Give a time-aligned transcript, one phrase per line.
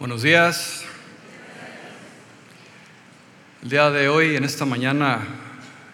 [0.00, 0.86] Buenos días.
[3.62, 5.18] El día de hoy, en esta mañana,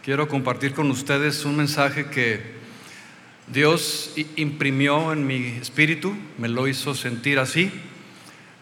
[0.04, 2.40] quiero compartir con ustedes un mensaje que
[3.48, 7.72] Dios imprimió en mi espíritu, me lo hizo sentir así.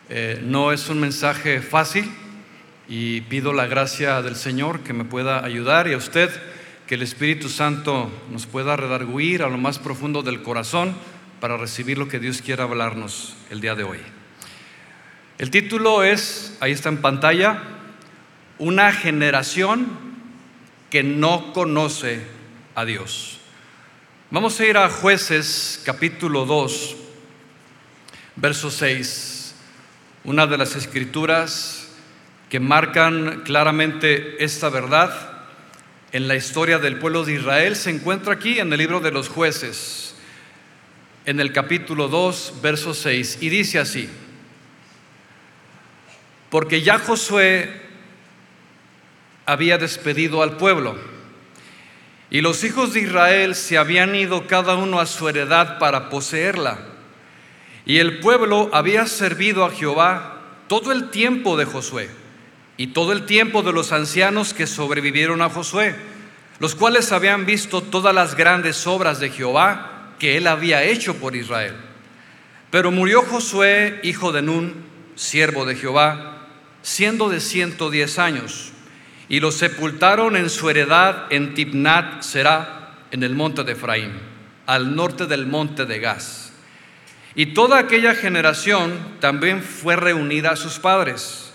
[0.09, 2.11] Eh, no es un mensaje fácil
[2.89, 6.31] y pido la gracia del Señor que me pueda ayudar y a usted
[6.87, 10.95] que el Espíritu Santo nos pueda redarguir a lo más profundo del corazón
[11.39, 14.24] para recibir lo que Dios quiera hablarnos el día de hoy.
[15.45, 17.63] El título es, ahí está en pantalla,
[18.57, 19.87] una generación
[20.89, 22.23] que no conoce
[22.75, 23.41] a Dios.
[24.31, 26.97] Vamos a ir a jueces capítulo 2,
[28.37, 29.55] verso 6,
[30.25, 31.91] una de las escrituras
[32.49, 35.45] que marcan claramente esta verdad
[36.13, 39.29] en la historia del pueblo de Israel se encuentra aquí en el libro de los
[39.29, 40.15] jueces,
[41.27, 44.09] en el capítulo 2, verso 6, y dice así,
[46.55, 47.69] porque ya Josué
[49.45, 50.95] había despedido al pueblo
[52.31, 56.79] y los hijos de Israel se habían ido cada uno a su heredad para poseerla.
[57.85, 62.09] Y el pueblo había servido a Jehová todo el tiempo de Josué
[62.77, 65.97] y todo el tiempo de los ancianos que sobrevivieron a Josué,
[66.61, 71.35] los cuales habían visto todas las grandes obras de Jehová que él había hecho por
[71.35, 71.75] Israel.
[72.71, 74.85] Pero murió Josué, hijo de Nun,
[75.17, 76.31] siervo de Jehová,
[76.85, 78.73] siendo de 110 años,
[79.31, 84.13] y lo sepultaron en su heredad en Tibnat Será, en el monte de Efraín,
[84.67, 86.53] al norte del monte de Gaz.
[87.35, 91.53] Y toda aquella generación también fue reunida a sus padres.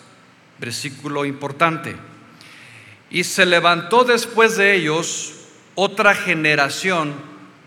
[0.58, 1.96] Versículo importante.
[3.12, 5.36] Y se levantó después de ellos
[5.76, 7.14] otra generación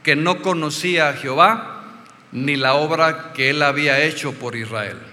[0.02, 1.84] que no conocía a Jehová
[2.32, 5.11] ni la obra que él había hecho por Israel.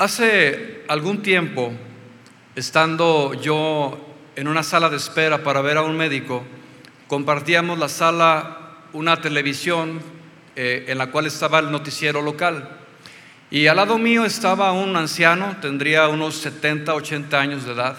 [0.00, 1.74] Hace algún tiempo,
[2.56, 4.00] estando yo
[4.34, 6.42] en una sala de espera para ver a un médico,
[7.06, 10.00] compartíamos la sala, una televisión
[10.56, 12.78] eh, en la cual estaba el noticiero local.
[13.50, 17.98] Y al lado mío estaba un anciano, tendría unos 70, 80 años de edad,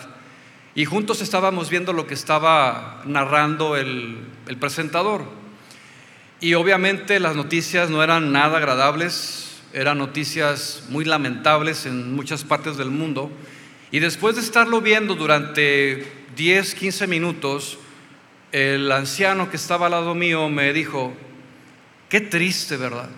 [0.74, 4.26] y juntos estábamos viendo lo que estaba narrando el
[4.60, 5.26] presentador.
[6.40, 12.78] Y obviamente las noticias no eran nada agradables, eran noticias muy lamentables en muchas partes
[12.78, 13.32] del mundo.
[13.92, 16.06] Y después de estarlo viendo durante
[16.36, 17.78] 10, 15 minutos,
[18.52, 21.14] el anciano que estaba al lado mío me dijo,
[22.10, 23.10] qué triste, ¿verdad?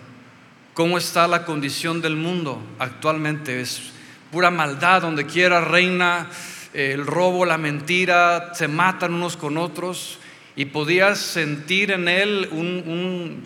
[0.74, 3.60] ¿Cómo está la condición del mundo actualmente?
[3.60, 3.92] Es
[4.30, 6.28] pura maldad, donde quiera reina
[6.72, 10.18] el robo, la mentira, se matan unos con otros
[10.56, 13.44] y podías sentir en él un un,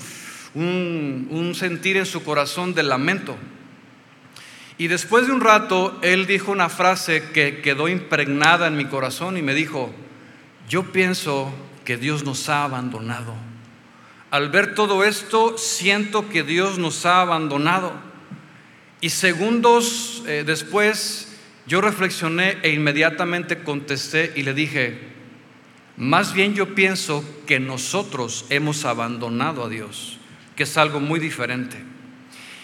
[1.55, 3.37] sentir en su corazón de lamento.
[4.79, 9.37] Y después de un rato, él dijo una frase que quedó impregnada en mi corazón
[9.37, 9.93] y me dijo,
[10.69, 11.53] yo pienso
[11.85, 13.35] que Dios nos ha abandonado.
[14.31, 17.93] Al ver todo esto, siento que Dios nos ha abandonado.
[19.01, 21.37] Y segundos eh, después,
[21.67, 24.99] yo reflexioné e inmediatamente contesté y le dije,
[25.97, 30.18] más bien yo pienso que nosotros hemos abandonado a Dios
[30.59, 31.77] que es algo muy diferente.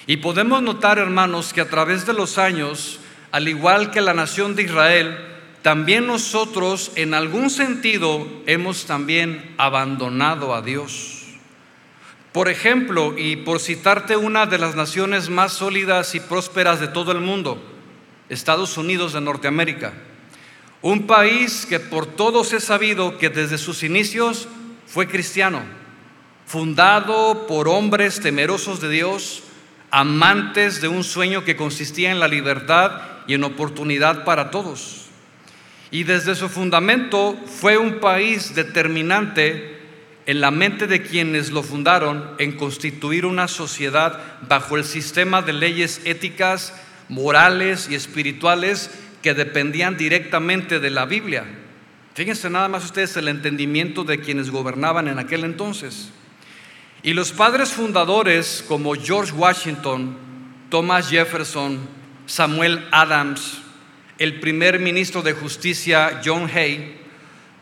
[0.09, 2.99] Y podemos notar, hermanos, que a través de los años,
[3.31, 5.16] al igual que la nación de Israel,
[5.62, 11.22] también nosotros en algún sentido hemos también abandonado a Dios.
[12.33, 17.12] Por ejemplo, y por citarte una de las naciones más sólidas y prósperas de todo
[17.12, 17.62] el mundo,
[18.28, 19.93] Estados Unidos de Norteamérica,
[20.83, 24.49] un país que por todos he sabido que desde sus inicios
[24.84, 25.84] fue cristiano
[26.47, 29.43] fundado por hombres temerosos de Dios,
[29.91, 35.06] amantes de un sueño que consistía en la libertad y en oportunidad para todos.
[35.91, 39.75] Y desde su fundamento fue un país determinante
[40.27, 44.19] en la mente de quienes lo fundaron en constituir una sociedad
[44.49, 46.75] bajo el sistema de leyes éticas,
[47.09, 48.91] morales y espirituales
[49.22, 51.45] que dependían directamente de la Biblia.
[52.15, 56.10] Fíjense nada más ustedes el entendimiento de quienes gobernaban en aquel entonces.
[57.04, 60.16] Y los padres fundadores como George Washington,
[60.71, 61.78] Thomas Jefferson,
[62.24, 63.59] Samuel Adams,
[64.16, 66.98] el primer ministro de justicia John Hay,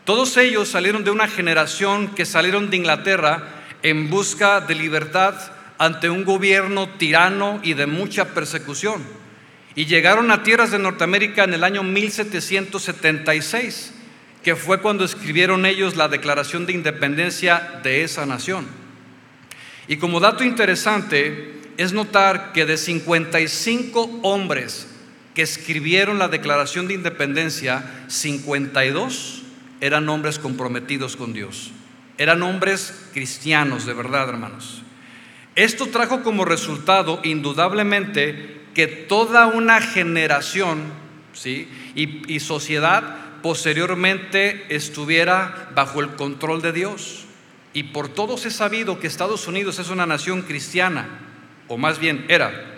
[0.05, 3.49] todos ellos salieron de una generación que salieron de Inglaterra
[3.81, 5.35] en busca de libertad
[5.77, 9.03] ante un gobierno tirano y de mucha persecución.
[9.75, 13.93] Y llegaron a tierras de Norteamérica en el año 1776,
[14.41, 18.82] que fue cuando escribieron ellos la Declaración de Independencia de esa nación.
[19.87, 24.87] Y como dato interesante, es notar que de 55 hombres
[25.33, 29.43] que escribieron la Declaración de Independencia, 52
[29.81, 31.71] eran hombres comprometidos con Dios.
[32.17, 34.83] Eran hombres cristianos, de verdad, hermanos.
[35.55, 40.83] Esto trajo como resultado, indudablemente, que toda una generación
[41.33, 41.67] ¿sí?
[41.95, 47.22] y, y sociedad posteriormente estuviera bajo el control de Dios.
[47.73, 51.07] Y por todos he sabido que Estados Unidos es una nación cristiana,
[51.67, 52.73] o más bien era.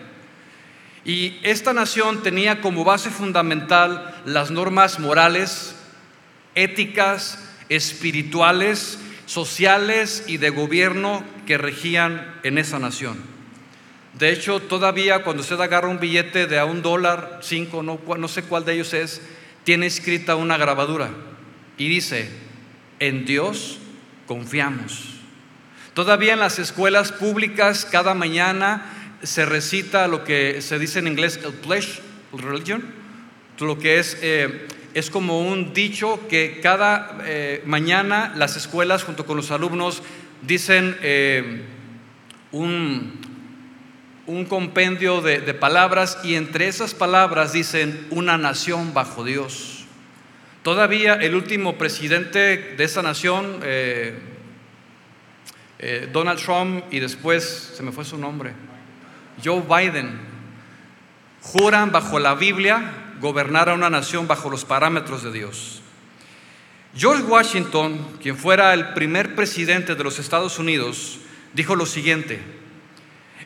[1.04, 5.76] Y esta nación tenía como base fundamental las normas morales,
[6.56, 7.40] éticas,
[7.70, 13.18] espirituales, sociales y de gobierno que regían en esa nación.
[14.18, 18.28] De hecho, todavía cuando usted agarra un billete de a un dólar, cinco, no, no
[18.28, 19.22] sé cuál de ellos es,
[19.64, 21.10] tiene escrita una grabadura
[21.78, 22.30] y dice,
[23.00, 23.80] en Dios
[24.28, 25.16] confiamos.
[25.94, 28.86] Todavía en las escuelas públicas cada mañana
[29.24, 32.02] se recita lo que se dice en inglés el pledge
[32.34, 32.84] religion,
[33.60, 39.26] lo que es, eh, es como un dicho que cada eh, mañana las escuelas junto
[39.26, 40.04] con los alumnos
[40.42, 41.64] dicen eh,
[42.52, 43.20] un,
[44.26, 49.75] un, compendio de, de palabras y entre esas palabras dicen una nación bajo Dios.
[50.66, 53.60] Todavía el último presidente de esa nación,
[56.12, 58.54] Donald Trump, y después se me fue su nombre,
[59.44, 60.20] Joe Biden,
[61.42, 65.84] juran bajo la Biblia gobernar a una nación bajo los parámetros de Dios.
[66.96, 71.20] George Washington, quien fuera el primer presidente de los Estados Unidos,
[71.54, 72.40] dijo lo siguiente,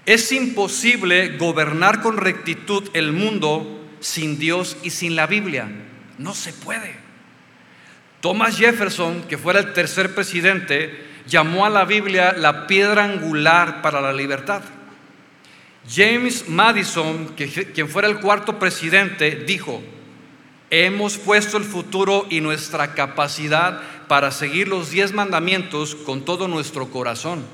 [0.06, 5.70] es imposible gobernar con rectitud el mundo sin Dios y sin la Biblia.
[6.18, 7.09] No se puede.
[8.22, 14.02] Thomas Jefferson, que fuera el tercer presidente, llamó a la Biblia la piedra angular para
[14.02, 14.62] la libertad.
[15.90, 17.34] James Madison,
[17.74, 19.82] quien fuera el cuarto presidente, dijo,
[20.70, 26.90] hemos puesto el futuro y nuestra capacidad para seguir los diez mandamientos con todo nuestro
[26.90, 27.46] corazón.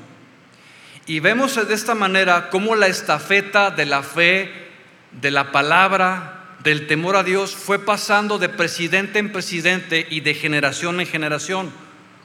[1.06, 4.52] Y vemos de esta manera cómo la estafeta de la fe,
[5.12, 6.35] de la palabra,
[6.66, 11.72] del temor a Dios fue pasando de presidente en presidente y de generación en generación,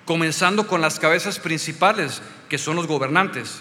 [0.06, 3.60] comenzando con las cabezas principales, que son los gobernantes.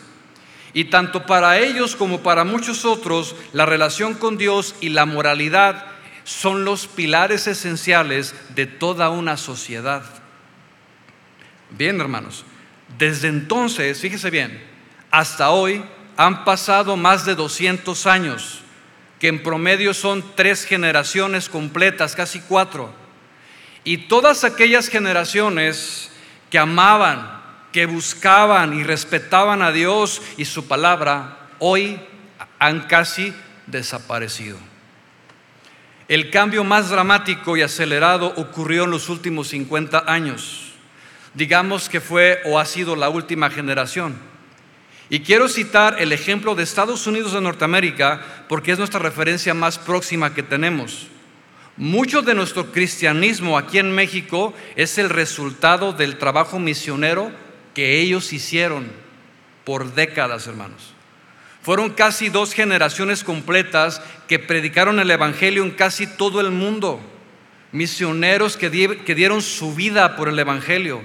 [0.73, 5.85] Y tanto para ellos como para muchos otros, la relación con Dios y la moralidad
[6.23, 10.03] son los pilares esenciales de toda una sociedad.
[11.71, 12.45] Bien, hermanos,
[12.97, 14.63] desde entonces, fíjese bien,
[15.11, 15.83] hasta hoy
[16.15, 18.61] han pasado más de 200 años,
[19.19, 22.94] que en promedio son tres generaciones completas, casi cuatro.
[23.83, 26.10] Y todas aquellas generaciones
[26.50, 32.00] que amaban, que buscaban y respetaban a Dios y su palabra, hoy
[32.60, 33.33] han casi
[33.68, 34.57] desaparecido.
[36.07, 40.74] El cambio más dramático y acelerado ocurrió en los últimos 50 años.
[41.36, 44.28] Digamos que fue o ha sido la última generación.
[45.09, 49.79] Y quiero citar el ejemplo de Estados Unidos de Norteamérica porque es nuestra referencia más
[49.79, 51.07] próxima que tenemos.
[51.77, 57.31] Mucho de nuestro cristianismo aquí en México es el resultado del trabajo misionero
[57.73, 58.91] que ellos hicieron
[59.63, 60.94] por décadas, hermanos.
[61.61, 66.99] Fueron casi dos generaciones completas que predicaron el Evangelio en casi todo el mundo.
[67.71, 71.01] Misioneros que, dieron su vida por el Evangelio.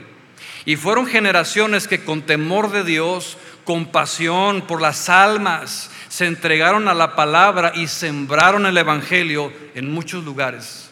[0.65, 6.87] Y fueron generaciones que con temor de Dios, con pasión por las almas, se entregaron
[6.89, 10.91] a la palabra y sembraron el Evangelio en muchos lugares.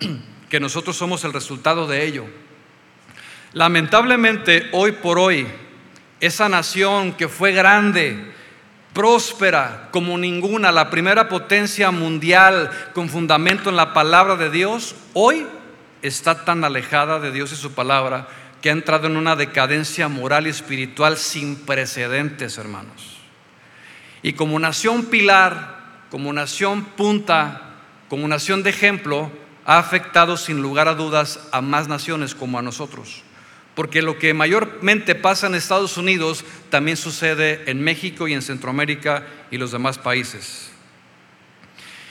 [0.50, 2.26] Que nosotros somos el resultado de ello.
[3.52, 5.46] Lamentablemente, hoy por hoy,
[6.18, 8.32] esa nación que fue grande,
[8.92, 15.46] próspera como ninguna, la primera potencia mundial con fundamento en la palabra de Dios, hoy
[16.02, 18.26] está tan alejada de Dios y su palabra
[18.60, 23.18] que ha entrado en una decadencia moral y espiritual sin precedentes, hermanos.
[24.22, 25.78] Y como nación pilar,
[26.10, 27.76] como nación punta,
[28.08, 29.30] como nación de ejemplo,
[29.64, 33.22] ha afectado sin lugar a dudas a más naciones como a nosotros
[33.74, 39.24] porque lo que mayormente pasa en Estados Unidos también sucede en México y en Centroamérica
[39.50, 40.70] y los demás países.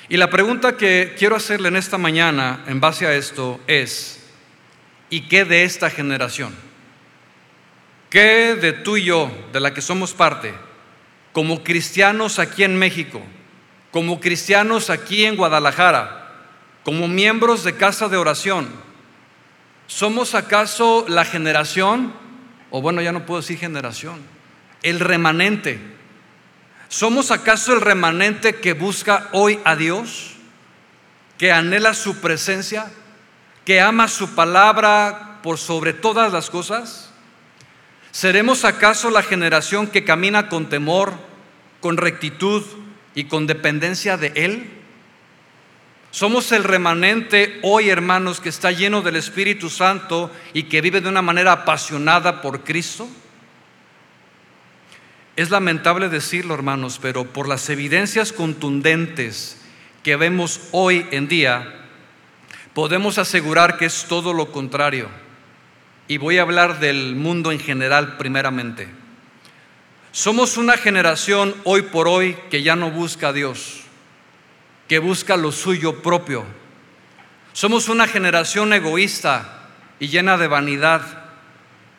[0.08, 4.19] Y la pregunta que quiero hacerle en esta mañana en base a esto es,
[5.10, 6.54] ¿y qué de esta generación?
[8.10, 10.54] ¿Qué de tú y yo, de la que somos parte,
[11.32, 13.22] como cristianos aquí en México,
[13.92, 16.34] como cristianos aquí en Guadalajara,
[16.84, 18.70] como miembros de casa de oración?
[19.88, 22.14] ¿Somos acaso la generación,
[22.72, 24.20] o bueno, ya no puedo decir generación,
[24.84, 26.00] el remanente
[26.90, 30.32] ¿Somos acaso el remanente que busca hoy a Dios?
[31.38, 32.92] ¿Que anhela su presencia?
[33.66, 37.12] ¿Que ama su palabra por sobre todas las cosas?
[38.12, 41.14] ¿Seremos acaso la generación que camina con temor,
[41.80, 42.64] con rectitud
[43.14, 44.70] y con dependencia de Él?
[46.12, 51.10] Somos el remanente hoy, hermanos, que está lleno del Espíritu Santo y que vive de
[51.10, 53.08] una manera apasionada por Cristo.
[55.36, 59.62] Es lamentable decirlo, hermanos, pero por las evidencias contundentes
[60.04, 61.79] que vemos hoy en día,
[62.74, 65.10] podemos asegurar que es todo lo contrario.
[66.08, 68.90] Y voy a hablar del mundo en general primeramente.
[70.12, 73.80] Somos una generación hoy por hoy que ya no busca a Dios
[74.90, 76.44] que busca lo suyo propio.
[77.54, 81.02] Somos una generación egoísta y llena de vanidad.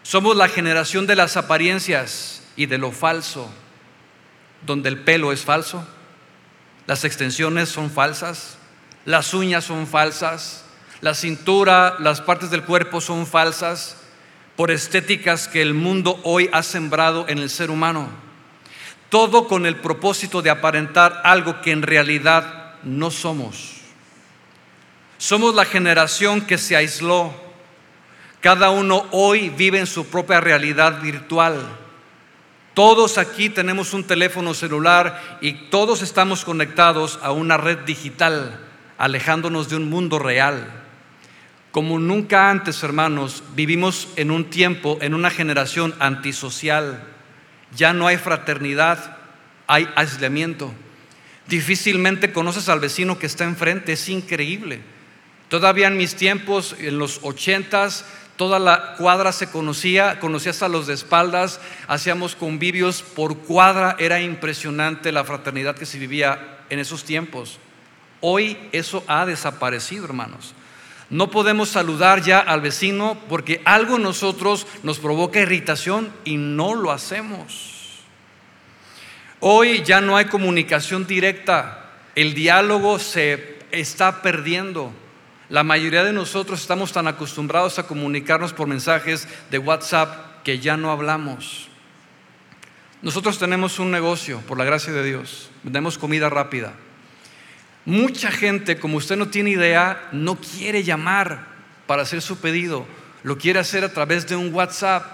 [0.03, 3.49] Somos la generación de las apariencias y de lo falso,
[4.67, 5.87] donde el pelo es falso,
[6.89, 8.59] las extensiones son falsas,
[9.11, 10.65] las uñas son falsas,
[11.01, 13.97] la cintura, las partes del cuerpo son falsas,
[14.57, 18.09] por estéticas que el mundo hoy ha sembrado en el ser humano.
[19.09, 23.81] Todo con el propósito de aparentar algo que en realidad no somos.
[25.19, 27.35] Somos la generación que se aisló.
[28.41, 31.61] Cada uno hoy vive en su propia realidad virtual.
[32.75, 38.70] Todos aquí tenemos un teléfono celular y todos estamos conectados a una red digital,
[39.01, 40.71] alejándonos de un mundo real.
[41.73, 47.03] Como nunca antes, hermanos, vivimos en un tiempo, en una generación antisocial.
[47.75, 49.17] Ya no hay fraternidad,
[49.67, 50.71] hay aislamiento.
[51.49, 54.83] Difícilmente conoces al vecino que está enfrente, es increíble.
[55.49, 58.05] Todavía en mis tiempos, en los ochentas,
[58.37, 64.21] toda la cuadra se conocía, conocías a los de espaldas, hacíamos convivios por cuadra, era
[64.21, 67.59] impresionante la fraternidad que se vivía en esos tiempos.
[68.21, 70.55] Hoy eso ha desaparecido, hermanos.
[71.11, 76.75] No podemos saludar ya al vecino porque algo en nosotros nos provoca irritación y no
[76.75, 78.05] lo hacemos.
[79.41, 84.93] Hoy ya no hay comunicación directa, el diálogo se está perdiendo.
[85.49, 90.77] La mayoría de nosotros estamos tan acostumbrados a comunicarnos por mensajes de WhatsApp que ya
[90.77, 91.69] no hablamos.
[93.03, 96.75] Nosotros tenemos un negocio, por la gracia de Dios, vendemos comida rápida.
[97.91, 101.49] Mucha gente, como usted no tiene idea, no quiere llamar
[101.89, 102.87] para hacer su pedido,
[103.25, 105.05] lo quiere hacer a través de un WhatsApp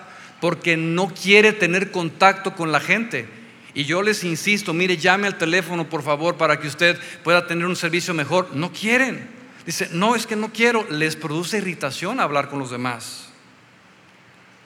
[0.42, 3.30] porque no quiere tener contacto con la gente.
[3.72, 7.64] Y yo les insisto, mire, llame al teléfono por favor para que usted pueda tener
[7.64, 8.50] un servicio mejor.
[8.52, 9.26] No quieren.
[9.64, 10.86] Dice, no, es que no quiero.
[10.90, 13.30] Les produce irritación hablar con los demás.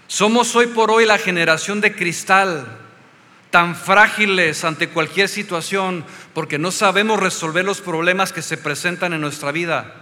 [0.09, 2.77] Somos hoy por hoy la generación de cristal,
[3.51, 6.05] tan frágiles ante cualquier situación
[6.35, 9.95] porque no sabemos resolver los problemas que se presentan en nuestra vida.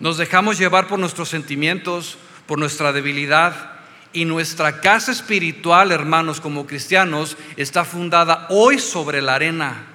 [0.00, 3.72] Nos dejamos llevar por nuestros sentimientos, por nuestra debilidad
[4.12, 9.86] y nuestra casa espiritual, hermanos, como cristianos, está fundada hoy sobre la arena.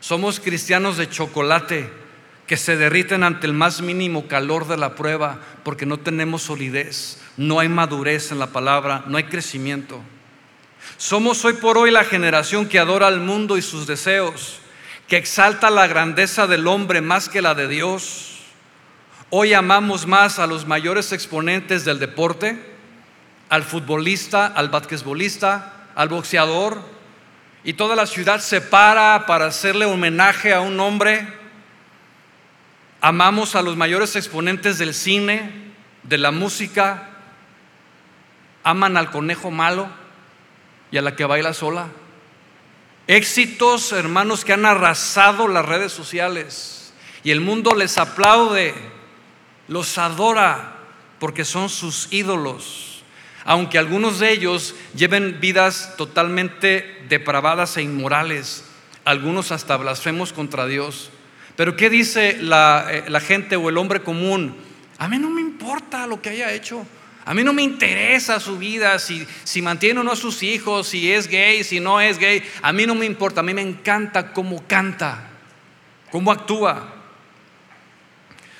[0.00, 1.90] Somos cristianos de chocolate
[2.46, 7.20] que se derriten ante el más mínimo calor de la prueba porque no tenemos solidez,
[7.36, 10.02] no hay madurez en la palabra, no hay crecimiento.
[10.96, 14.60] Somos hoy por hoy la generación que adora al mundo y sus deseos,
[15.06, 18.40] que exalta la grandeza del hombre más que la de Dios.
[19.30, 22.76] Hoy amamos más a los mayores exponentes del deporte
[23.48, 26.82] al futbolista, al basquetbolista, al boxeador,
[27.64, 31.26] y toda la ciudad se para para hacerle homenaje a un hombre.
[33.00, 37.10] Amamos a los mayores exponentes del cine, de la música,
[38.64, 39.88] aman al conejo malo
[40.90, 41.88] y a la que baila sola.
[43.06, 46.92] Éxitos, hermanos, que han arrasado las redes sociales
[47.24, 48.74] y el mundo les aplaude,
[49.66, 50.76] los adora
[51.18, 52.88] porque son sus ídolos
[53.48, 58.62] aunque algunos de ellos lleven vidas totalmente depravadas e inmorales,
[59.06, 61.08] algunos hasta blasfemos contra Dios.
[61.56, 64.54] Pero ¿qué dice la, eh, gente o el hombre común?
[64.98, 66.86] A mí no me importa lo que haya hecho.
[67.28, 70.88] A mí no me interesa su vida, si, si mantiene o no a sus hijos,
[70.88, 72.42] si es gay, si no es gay.
[72.62, 75.28] A mí no me importa, a mí me encanta cómo canta,
[76.10, 76.94] cómo actúa.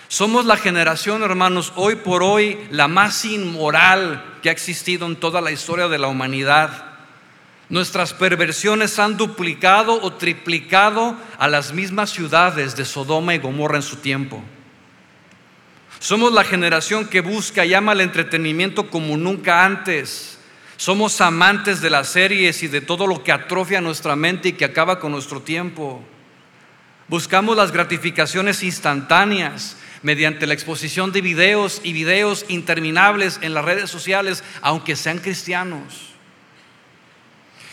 [0.09, 5.41] Somos la generación, hermanos, hoy por hoy la más inmoral que ha existido en toda
[5.41, 6.85] la historia de la humanidad.
[7.71, 13.83] Nuestras perversiones han duplicado o triplicado a las mismas ciudades de Sodoma y Gomorra en
[13.83, 14.45] su tiempo.
[16.01, 20.39] Somos la generación que busca y ama el entretenimiento como nunca antes.
[20.77, 24.65] Somos amantes de las series y de todo lo que atrofia nuestra mente y que
[24.65, 26.05] acaba con nuestro tiempo.
[27.09, 33.91] Buscamos las gratificaciones instantáneas mediante la exposición de videos y videos interminables en las redes
[33.91, 36.11] sociales, aunque sean cristianos.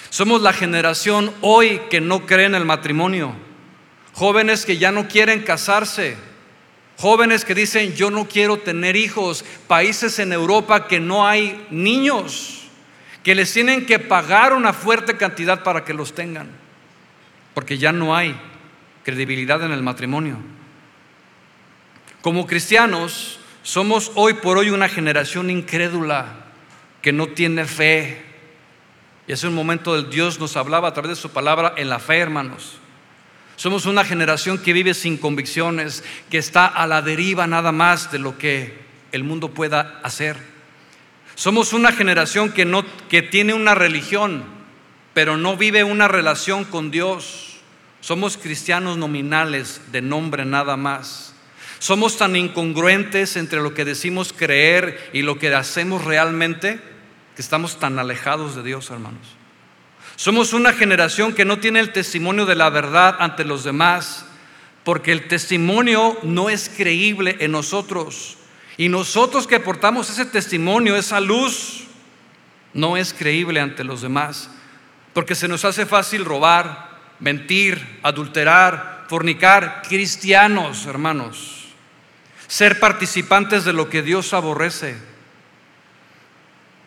[0.09, 3.35] Somos la generación hoy que no cree en el matrimonio,
[4.13, 6.15] jóvenes que ya no quieren casarse,
[6.97, 12.67] jóvenes que dicen yo no quiero tener hijos, países en Europa que no hay niños,
[13.23, 16.49] que les tienen que pagar una fuerte cantidad para que los tengan,
[17.53, 18.39] porque ya no hay
[19.03, 20.37] credibilidad en el matrimonio.
[22.21, 26.45] Como cristianos, somos hoy por hoy una generación incrédula
[27.01, 28.23] que no tiene fe.
[29.27, 32.17] Y hace un momento Dios nos hablaba a través de su palabra en la fe,
[32.17, 32.79] hermanos.
[33.55, 38.19] Somos una generación que vive sin convicciones, que está a la deriva nada más de
[38.19, 38.77] lo que
[39.11, 40.37] el mundo pueda hacer.
[41.35, 44.43] Somos una generación que, no, que tiene una religión,
[45.13, 47.57] pero no vive una relación con Dios.
[48.01, 51.33] Somos cristianos nominales de nombre nada más.
[51.79, 56.79] Somos tan incongruentes entre lo que decimos creer y lo que hacemos realmente
[57.35, 59.34] que estamos tan alejados de Dios, hermanos.
[60.15, 64.25] Somos una generación que no tiene el testimonio de la verdad ante los demás,
[64.83, 68.37] porque el testimonio no es creíble en nosotros.
[68.77, 71.85] Y nosotros que portamos ese testimonio, esa luz,
[72.73, 74.49] no es creíble ante los demás,
[75.13, 81.55] porque se nos hace fácil robar, mentir, adulterar, fornicar, cristianos, hermanos
[82.47, 84.97] ser participantes de lo que Dios aborrece.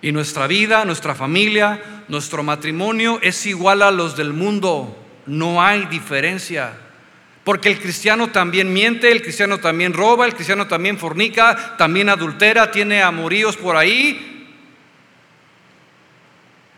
[0.01, 4.97] Y nuestra vida, nuestra familia, nuestro matrimonio es igual a los del mundo.
[5.27, 6.73] No hay diferencia.
[7.43, 12.71] Porque el cristiano también miente, el cristiano también roba, el cristiano también fornica, también adultera,
[12.71, 14.55] tiene amoríos por ahí.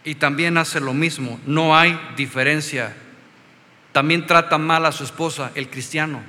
[0.05, 1.39] Y también hace lo mismo.
[1.45, 2.97] No hay diferencia.
[3.93, 6.23] También trata mal a su esposa, el cristiano.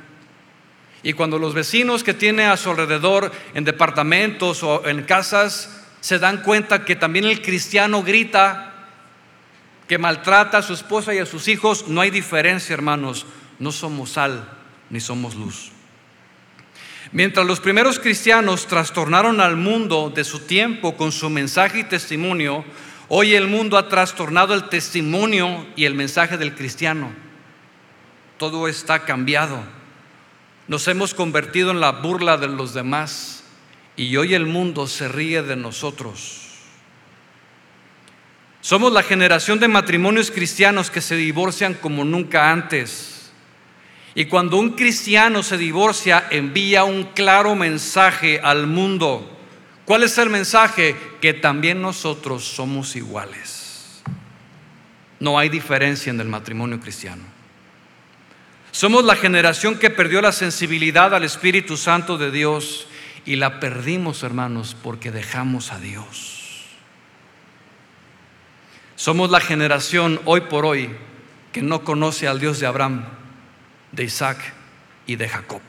[1.04, 6.18] Y cuando los vecinos que tiene a su alrededor en departamentos o en casas se
[6.20, 8.74] dan cuenta que también el cristiano grita,
[9.88, 13.26] que maltrata a su esposa y a sus hijos, no hay diferencia, hermanos.
[13.60, 14.50] No somos sal
[14.90, 15.72] ni somos luz.
[17.12, 22.66] Mientras los primeros cristianos trastornaron al mundo de su tiempo con su mensaje y testimonio,
[23.08, 27.12] hoy el mundo ha trastornado el testimonio y el mensaje del cristiano.
[28.38, 29.62] Todo está cambiado.
[30.68, 33.41] Nos hemos convertido en la burla de los demás
[34.02, 36.42] y hoy el mundo se ríe de nosotros.
[38.60, 43.32] Somos la generación de matrimonios cristianos que se divorcian como nunca antes.
[44.16, 49.38] Y cuando un cristiano se divorcia, envía un claro mensaje al mundo.
[49.86, 50.96] ¿Cuál es el mensaje?
[51.22, 54.02] Que también nosotros somos iguales.
[55.20, 57.22] No hay diferencia en el matrimonio cristiano.
[58.72, 62.88] Somos la generación que perdió la sensibilidad al Espíritu Santo de Dios
[63.26, 66.66] y la perdimos, hermanos, porque dejamos a Dios.
[68.96, 70.90] Somos la generación hoy por hoy
[71.52, 73.06] que no conoce al Dios de Abraham,
[73.92, 74.38] de Isaac
[75.06, 75.62] y de Jacob.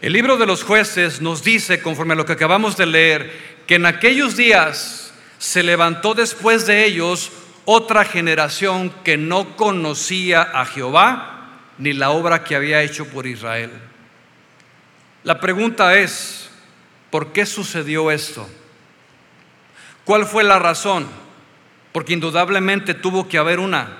[0.00, 3.76] El libro de los jueces nos dice, conforme a lo que acabamos de leer, que
[3.76, 7.32] en aquellos días se levantó después de ellos
[7.64, 13.70] otra generación que no conocía a Jehová ni la obra que había hecho por Israel.
[15.24, 16.50] La pregunta es,
[17.10, 18.48] ¿por qué sucedió esto?
[20.04, 21.06] ¿Cuál fue la razón?
[21.92, 23.98] Porque indudablemente tuvo que haber una.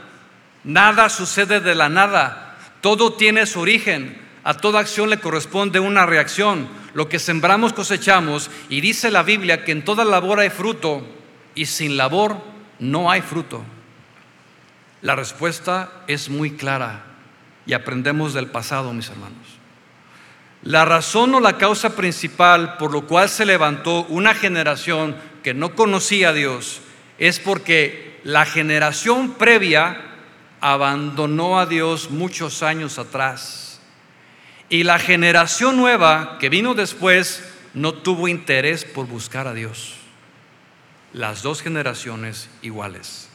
[0.65, 6.07] Nada sucede de la nada, todo tiene su origen, a toda acción le corresponde una
[6.07, 6.69] reacción.
[6.95, 11.07] Lo que sembramos cosechamos y dice la Biblia que en toda labor hay fruto
[11.55, 12.43] y sin labor
[12.81, 13.63] no hay fruto.
[15.01, 17.05] La respuesta es muy clara
[17.67, 19.62] y aprendemos del pasado, mis hermanos.
[20.63, 25.75] La razón o la causa principal por lo cual se levantó una generación que no
[25.75, 26.81] conocía a Dios
[27.19, 30.01] es porque la generación previa
[30.61, 33.81] abandonó a Dios muchos años atrás.
[34.69, 37.43] Y la generación nueva que vino después
[37.75, 39.97] no tuvo interés por buscar a Dios.
[41.13, 43.29] Las dos generaciones iguales.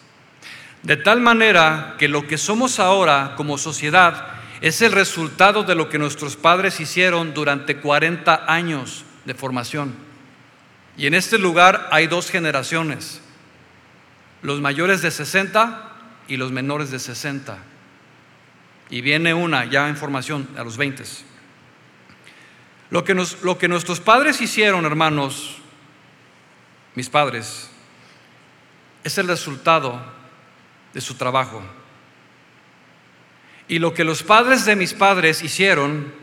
[0.83, 5.89] De tal manera que lo que somos ahora como sociedad es el resultado de lo
[5.89, 9.93] que nuestros padres hicieron durante 40 años de formación.
[10.97, 13.21] Y en este lugar hay dos generaciones,
[14.41, 15.91] los mayores de 60
[16.27, 17.57] y los menores de 60.
[18.89, 21.03] Y viene una ya en formación a los 20.
[22.89, 25.57] Lo que, lo que nuestros padres hicieron, hermanos,
[26.95, 27.69] mis padres,
[29.03, 30.01] es el resultado
[30.93, 31.61] de su trabajo.
[33.67, 36.13] Y lo que los padres de mis padres hicieron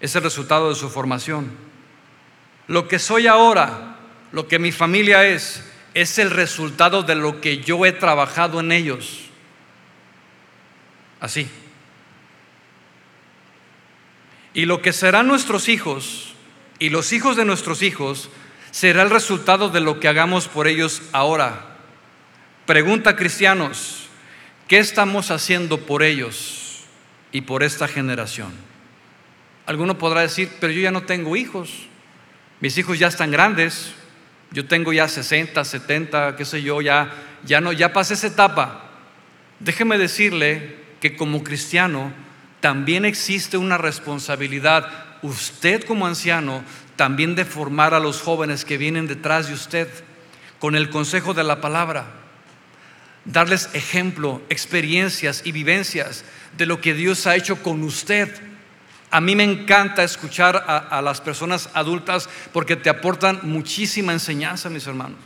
[0.00, 1.50] es el resultado de su formación.
[2.66, 3.96] Lo que soy ahora,
[4.30, 8.72] lo que mi familia es, es el resultado de lo que yo he trabajado en
[8.72, 9.20] ellos.
[11.20, 11.48] Así.
[14.54, 16.34] Y lo que serán nuestros hijos
[16.78, 18.28] y los hijos de nuestros hijos
[18.70, 21.78] será el resultado de lo que hagamos por ellos ahora.
[22.66, 24.08] Pregunta cristianos,
[24.68, 26.61] ¿qué estamos haciendo por ellos
[27.32, 28.52] y por esta generación?
[29.66, 31.88] Alguno podrá decir, pero yo ya no tengo hijos,
[32.60, 33.92] mis hijos ya están grandes,
[34.52, 37.10] yo tengo ya 60, 70, qué sé yo, ya,
[37.44, 38.90] ya no, ya pasé esa etapa.
[39.60, 42.12] Déjeme decirle que como cristiano
[42.60, 44.88] también existe una responsabilidad,
[45.22, 46.62] usted como anciano,
[46.96, 49.88] también de formar a los jóvenes que vienen detrás de usted
[50.58, 52.06] con el consejo de la palabra.
[53.24, 56.24] Darles ejemplo, experiencias y vivencias
[56.56, 58.52] de lo que Dios ha hecho con usted
[59.12, 64.86] a mí me encanta escuchar a, las personas adultas porque te aportan muchísima enseñanza, mis
[64.86, 65.18] hermanos.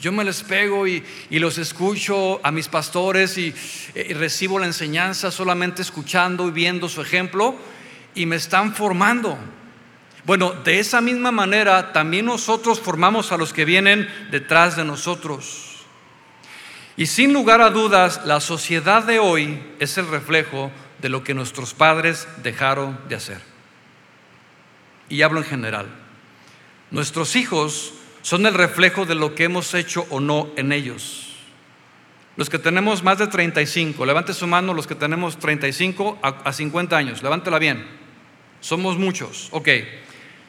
[0.00, 3.54] Yo me les pego y, los escucho a mis pastores y,
[3.94, 7.54] y, recibo la enseñanza solamente escuchando y viendo su ejemplo
[8.16, 9.38] y me están formando.
[10.24, 15.71] Bueno, de esa misma manera también nosotros formamos a los que vienen detrás de nosotros.
[16.96, 21.34] Y sin lugar a dudas, la sociedad de hoy es el reflejo de lo que
[21.34, 23.40] nuestros padres dejaron de hacer.
[25.08, 25.86] Y hablo en general.
[26.90, 31.34] Nuestros hijos son el reflejo de lo que hemos hecho o no en ellos.
[32.36, 36.96] Los que tenemos más de 35, levante su mano los que tenemos 35 a, 50
[36.96, 37.86] años, levántela bien.
[38.60, 39.68] Somos muchos, ok.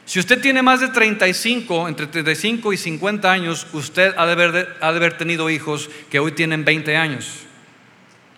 [0.06, 5.16] Si usted tiene más de 35, entre 35 y 50 años, usted ha de haber,
[5.16, 7.40] tenido hijos que hoy tienen 20 años.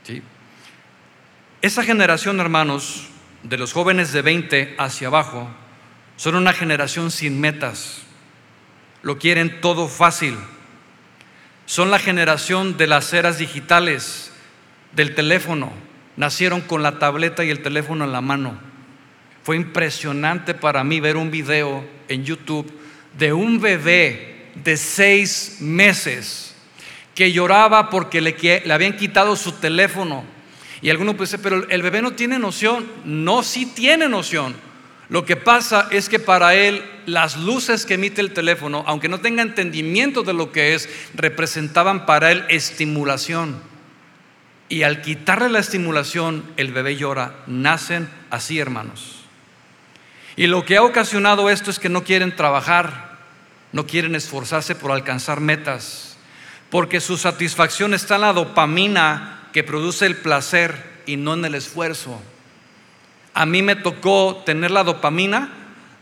[0.04, 0.22] ¿Sí?
[1.62, 3.08] Esa generación, hermanos,
[3.42, 5.48] de los jóvenes de 20 hacia abajo,
[6.16, 8.02] son una generación sin metas.
[9.02, 10.36] Lo quieren todo fácil.
[11.66, 14.32] Son la generación de las eras digitales,
[14.92, 15.72] del teléfono.
[16.16, 18.65] Nacieron con la tableta y el teléfono en la mano.
[19.46, 22.68] Fue impresionante para mí ver un video en YouTube
[23.16, 26.52] de un bebé de seis meses
[27.14, 28.34] que lloraba porque le,
[28.72, 30.24] habían quitado su teléfono
[30.82, 32.90] y alguno puede decir, pero el bebé no tiene noción.
[33.04, 34.56] No, sí tiene noción.
[35.10, 39.20] Lo que pasa es que para él las luces que emite el teléfono, aunque no
[39.20, 43.60] tenga entendimiento de lo que es, representaban para él estimulación.
[44.68, 47.44] Y al quitarle la estimulación, el bebé llora.
[47.46, 49.15] Nacen así, hermanos.
[50.36, 53.16] Y lo que ha ocasionado esto es que no quieren trabajar,
[53.72, 56.18] no quieren esforzarse por alcanzar metas,
[56.70, 61.54] porque su satisfacción está en la dopamina que produce el placer y no en el
[61.54, 62.20] esfuerzo.
[63.32, 65.50] A mí me tocó tener la dopamina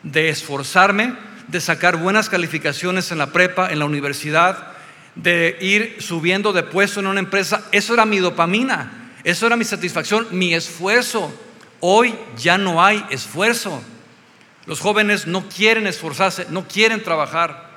[0.02, 1.14] de esforzarme,
[1.46, 4.68] de sacar buenas calificaciones en la prepa, en la universidad,
[5.14, 7.64] de ir subiendo de puesto en una empresa.
[7.70, 11.32] Eso era mi dopamina, eso era mi satisfacción, mi esfuerzo.
[11.78, 13.82] Hoy ya no hay esfuerzo.
[14.66, 17.70] Los jóvenes no quieren esforzarse, no quieren trabajar.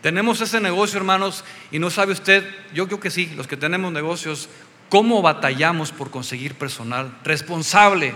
[0.00, 3.92] Tenemos ese negocio, hermanos, y no sabe usted, yo creo que sí, los que tenemos
[3.92, 4.48] negocios,
[4.88, 8.14] cómo batallamos por conseguir personal responsable.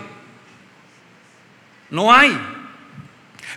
[1.91, 2.39] No hay.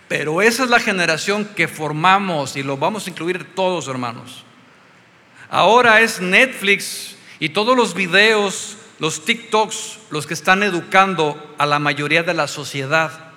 [0.07, 4.43] Pero esa es la generación que formamos y lo vamos a incluir todos, hermanos.
[5.49, 11.79] Ahora es Netflix y todos los videos, los TikToks, los que están educando a la
[11.79, 13.28] mayoría de la sociedad.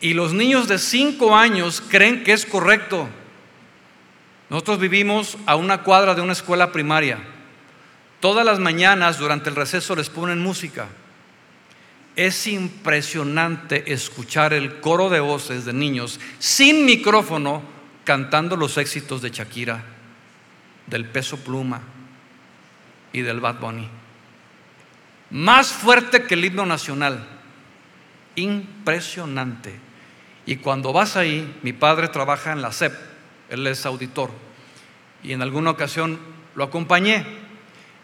[0.00, 3.08] Y los niños de 5 años creen que es correcto.
[4.50, 7.18] Nosotros vivimos a una cuadra de una escuela primaria.
[8.20, 10.88] Todas las mañanas durante el receso les ponen música.
[12.16, 17.62] Es impresionante escuchar el coro de voces de niños sin micrófono
[18.04, 19.84] cantando los éxitos de Shakira,
[20.86, 21.82] del peso pluma
[23.12, 23.88] y del Bad Bunny.
[25.30, 27.24] Más fuerte que el himno nacional.
[28.34, 29.87] Impresionante.
[30.48, 32.94] Y cuando vas ahí, mi padre trabaja en la SEP,
[33.50, 34.30] él es auditor.
[35.22, 36.18] Y en alguna ocasión
[36.54, 37.26] lo acompañé.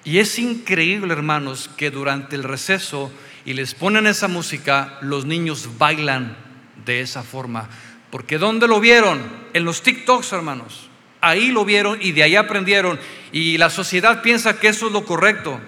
[0.04, 3.11] Y es increíble, hermanos, que durante el receso
[3.46, 6.37] y les ponen esa música, los niños bailan
[6.85, 7.70] de esa forma.
[8.11, 9.22] Porque ¿dónde lo vieron?
[9.54, 10.90] En los TikToks, hermanos.
[11.22, 13.00] Ahí lo vieron y de ahí aprendieron.
[13.33, 15.59] Y la sociedad piensa que eso es lo correcto.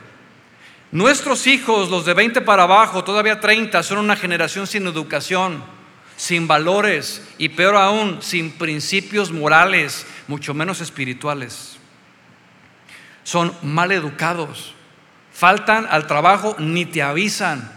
[0.93, 5.75] Nuestros hijos, los de 20 para abajo, todavía 30, son una generación sin educación
[6.16, 11.79] sin valores y peor aún, sin principios morales, mucho menos espirituales.
[13.22, 14.72] son mal educados,
[15.33, 17.72] faltan al trabajo, ni te avisan.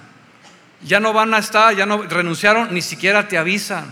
[0.82, 3.86] Ya no van a estar, ya no renunciaron, ni siquiera te avisan.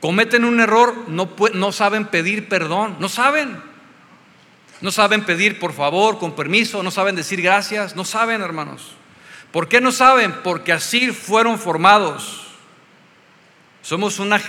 [0.00, 3.60] Cometen un error, no, no saben pedir perdón, no saben.
[4.80, 8.94] No saben pedir por favor, con permiso, no saben decir gracias, no saben, hermanos.
[9.50, 10.32] ¿Por qué no saben?
[10.42, 12.51] Porque así fueron formados.
[13.82, 14.40] Somos una,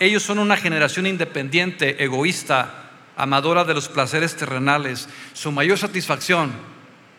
[0.00, 5.08] ellos son una generación independiente, egoísta, amadora de los placeres terrenales.
[5.32, 6.52] Su mayor satisfacción,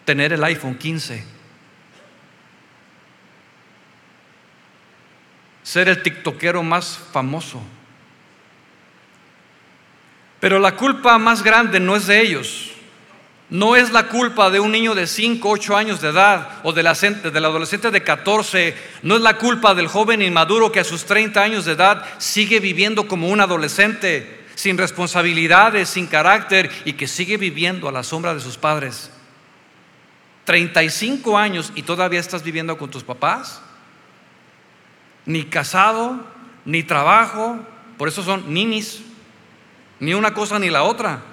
[0.03, 1.23] tener el iPhone 15.
[5.63, 7.63] Ser el tiktokero más famoso.
[10.41, 12.72] Pero la culpa más grande no es de ellos.
[13.53, 16.87] No es la culpa de un niño de 5, 8 años de edad o del
[16.87, 18.75] adolescente de 14.
[19.03, 22.59] No es la culpa del joven inmaduro que a sus 30 años de edad sigue
[22.59, 28.33] viviendo como un adolescente, sin responsabilidades, sin carácter y que sigue viviendo a la sombra
[28.33, 29.11] de sus padres.
[30.45, 33.61] 35 años y todavía estás viviendo con tus papás.
[35.27, 36.25] Ni casado,
[36.65, 37.59] ni trabajo.
[37.99, 39.03] Por eso son ninis.
[39.99, 41.32] Ni una cosa ni la otra.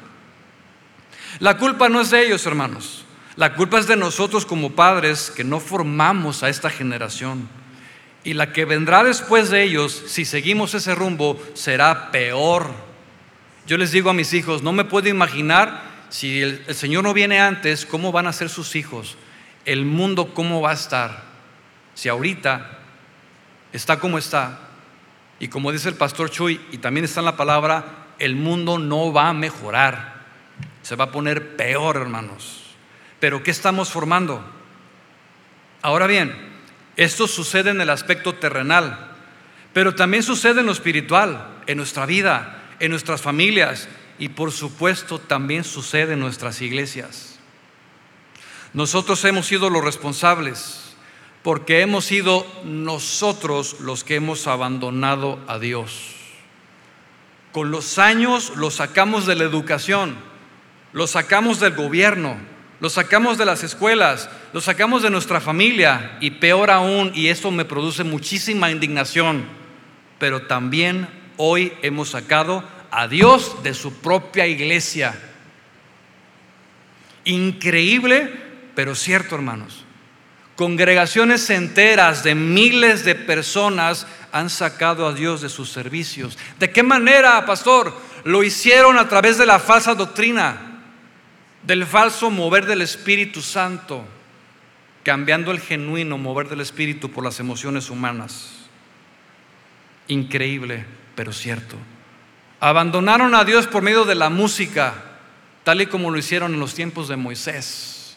[1.39, 3.05] La culpa no es de ellos, hermanos.
[3.37, 7.49] La culpa es de nosotros como padres que no formamos a esta generación.
[8.25, 12.71] Y la que vendrá después de ellos, si seguimos ese rumbo, será peor.
[13.67, 17.41] Yo les digo a mis hijos, no me puedo imaginar si el, Señor no viene
[17.41, 19.17] antes, cómo van a ser sus hijos.
[19.65, 21.23] El mundo, cómo va a estar.
[21.95, 22.79] Si ahorita
[23.73, 24.59] está como está,
[25.39, 29.13] y como dice el pastor Chuy, y también está en la palabra, el mundo no
[29.13, 30.20] va a mejorar.
[30.83, 32.63] Se va a poner peor, hermanos.
[33.21, 34.45] Pero ¿qué estamos formando?
[35.83, 36.35] Ahora bien,
[36.97, 39.13] esto sucede en el aspecto terrenal,
[39.73, 43.89] pero también sucede en lo espiritual, en nuestra vida, en nuestras familias
[44.19, 47.39] y por supuesto también sucede en nuestras iglesias.
[48.73, 50.95] Nosotros hemos sido los responsables
[51.43, 56.17] porque hemos sido nosotros los que hemos abandonado a Dios.
[57.53, 60.30] Con los años lo sacamos de la educación
[60.93, 62.37] lo sacamos del gobierno,
[62.81, 67.51] lo sacamos de las escuelas, lo sacamos de nuestra familia y peor aún, y esto
[67.51, 69.45] me produce muchísima indignación,
[70.19, 75.15] pero también hoy hemos sacado a Dios de su propia iglesia.
[77.25, 78.33] Increíble,
[78.75, 79.85] pero cierto, hermanos.
[80.57, 86.37] Congregaciones enteras de miles de personas han sacado a Dios de sus servicios.
[86.59, 87.95] ¿De qué manera, pastor?
[88.25, 90.70] Lo hicieron a través de la falsa doctrina
[91.63, 94.05] del falso mover del Espíritu Santo,
[95.03, 98.69] cambiando el genuino mover del Espíritu por las emociones humanas.
[100.09, 101.77] Increíble, pero cierto.
[102.61, 104.95] Abandonaron a Dios por medio de la música,
[105.65, 108.17] tal y como lo hicieron en los tiempos de Moisés,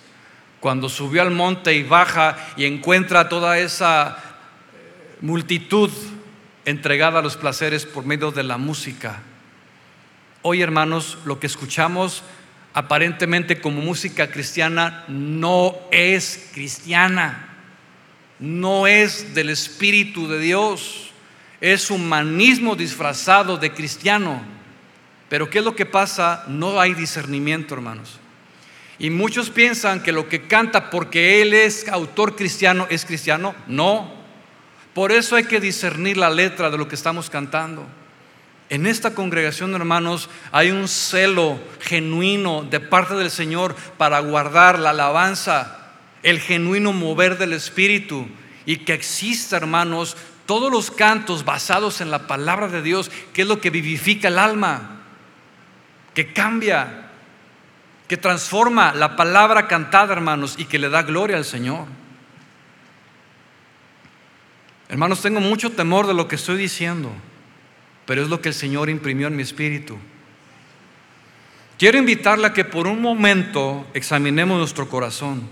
[0.60, 5.92] cuando subió al monte y baja y encuentra toda esa eh, multitud
[6.66, 9.22] entregada a los placeres por medio de la música.
[10.42, 12.24] Hoy, hermanos, lo que escuchamos
[12.74, 17.50] aparentemente como música cristiana no es cristiana,
[18.40, 21.12] no es del Espíritu de Dios,
[21.62, 24.42] es humanismo disfrazado de cristiano.
[25.30, 26.44] Pero ¿qué es lo que pasa?
[26.48, 28.20] No hay discernimiento, hermanos.
[29.00, 33.56] Y muchos piensan que lo que canta porque él es autor cristiano es cristiano.
[33.68, 34.12] No.
[34.94, 37.88] Por eso hay que discernir la letra de lo que estamos cantando.
[38.69, 44.91] En esta congregación, hermanos, hay un celo genuino de parte del Señor para guardar la
[44.91, 45.91] alabanza,
[46.23, 48.28] el genuino mover del Espíritu
[48.65, 53.47] y que exista, hermanos, todos los cantos basados en la palabra de Dios, que es
[53.47, 55.02] lo que vivifica el alma,
[56.13, 57.10] que cambia,
[58.08, 61.88] que transforma la palabra cantada, hermanos, y que le da gloria al Señor.
[64.88, 67.12] Hermanos, tengo mucho temor de lo que estoy diciendo
[68.06, 69.98] pero es lo que el Señor imprimió en mi espíritu.
[71.78, 75.48] Quiero invitarla a que por un momento examinemos nuestro corazón.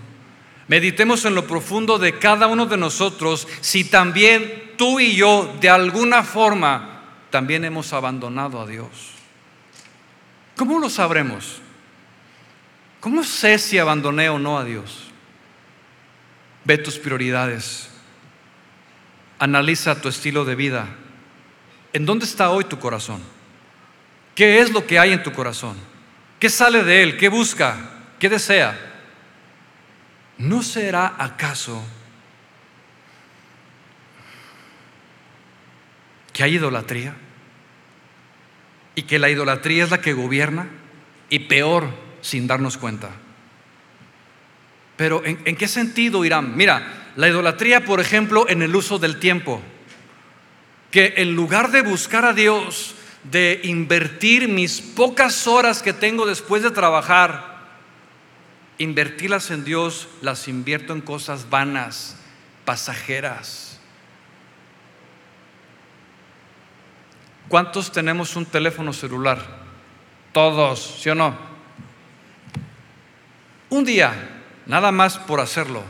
[0.68, 5.68] Meditemos en lo profundo de cada uno de nosotros si también tú y yo de
[5.68, 8.88] alguna forma también hemos abandonado a Dios.
[10.56, 11.60] ¿Cómo lo sabremos?
[13.00, 15.10] ¿Cómo sé si abandoné o no a Dios?
[16.64, 17.90] Ve tus prioridades.
[19.38, 20.86] Analiza tu estilo de vida.
[21.92, 23.20] ¿En dónde está hoy tu corazón?
[24.34, 25.76] ¿Qué es lo que hay en tu corazón?
[26.38, 27.16] ¿Qué sale de él?
[27.18, 27.76] ¿Qué busca?
[28.18, 28.78] ¿Qué desea?
[30.38, 31.82] ¿No será acaso
[36.32, 37.14] que hay idolatría?
[38.94, 40.68] Y que la idolatría es la que gobierna
[41.28, 41.88] y peor
[42.22, 43.10] sin darnos cuenta.
[44.96, 46.56] Pero ¿en, ¿en, qué sentido, Irán?
[46.56, 49.62] Mira, la idolatría, por ejemplo, en el uso del tiempo.
[50.92, 56.62] Que en lugar de buscar a Dios, de invertir mis pocas horas que tengo después
[56.62, 57.52] de trabajar,
[58.78, 62.16] invertirlas en Dios, las invierto en cosas vanas,
[62.64, 63.80] pasajeras.
[67.48, 69.38] ¿Cuántos tenemos un teléfono celular?
[70.32, 71.36] Todos, ¿sí o no?
[73.70, 75.82] Un día, nada más por hacerlo,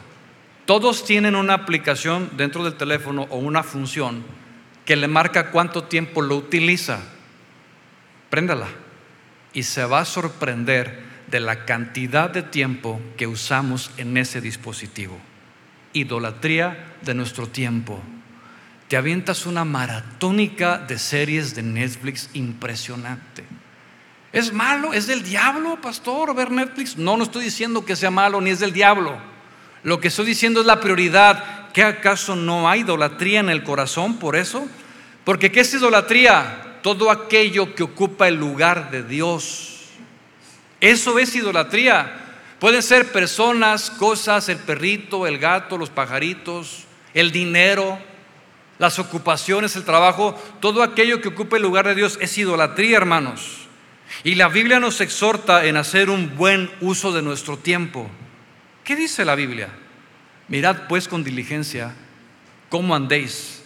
[0.65, 4.25] todos tienen una aplicación dentro del teléfono o una función
[4.85, 7.01] que le marca cuánto tiempo lo utiliza.
[8.31, 8.69] Préndala
[9.53, 15.19] y se va a sorprender de la cantidad de tiempo que usamos en ese dispositivo.
[15.93, 18.01] Idolatría de nuestro tiempo.
[18.89, 23.45] Te avientas una maratónica de series de Netflix impresionante.
[24.33, 24.93] ¿Es malo?
[24.93, 26.97] ¿Es del diablo, pastor, ver Netflix?
[26.97, 29.19] No, no estoy diciendo que sea malo ni es del diablo.
[29.83, 31.62] Lo que estoy diciendo es la prioridad.
[31.73, 34.67] ¿Qué acaso no hay idolatría en el corazón por eso?
[35.25, 36.79] Porque ¿qué es idolatría?
[36.83, 39.85] Todo aquello que ocupa el lugar de Dios.
[40.81, 42.19] Eso es idolatría.
[42.59, 47.99] Pueden ser personas, cosas, el perrito, el gato, los pajaritos, el dinero,
[48.79, 53.69] las ocupaciones, el trabajo, todo aquello que ocupe el lugar de Dios es idolatría, hermanos.
[54.25, 58.11] Y la Biblia nos exhorta en hacer un buen uso de nuestro tiempo.
[58.85, 59.69] ¿Qué dice la Biblia?
[60.53, 61.95] Mirad pues con diligencia
[62.69, 63.63] cómo andéis,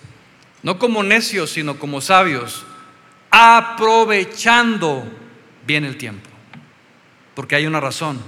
[0.63, 2.65] no como necios, sino como sabios,
[3.29, 5.03] aprovechando
[5.67, 6.31] bien el tiempo.
[7.35, 8.21] Porque hay una razón,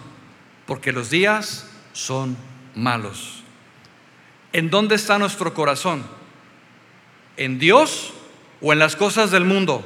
[0.66, 2.37] porque los días son
[2.75, 3.44] malos.
[4.53, 6.05] ¿En dónde está nuestro corazón?
[7.37, 8.12] ¿En Dios
[8.61, 9.85] o en las cosas del mundo?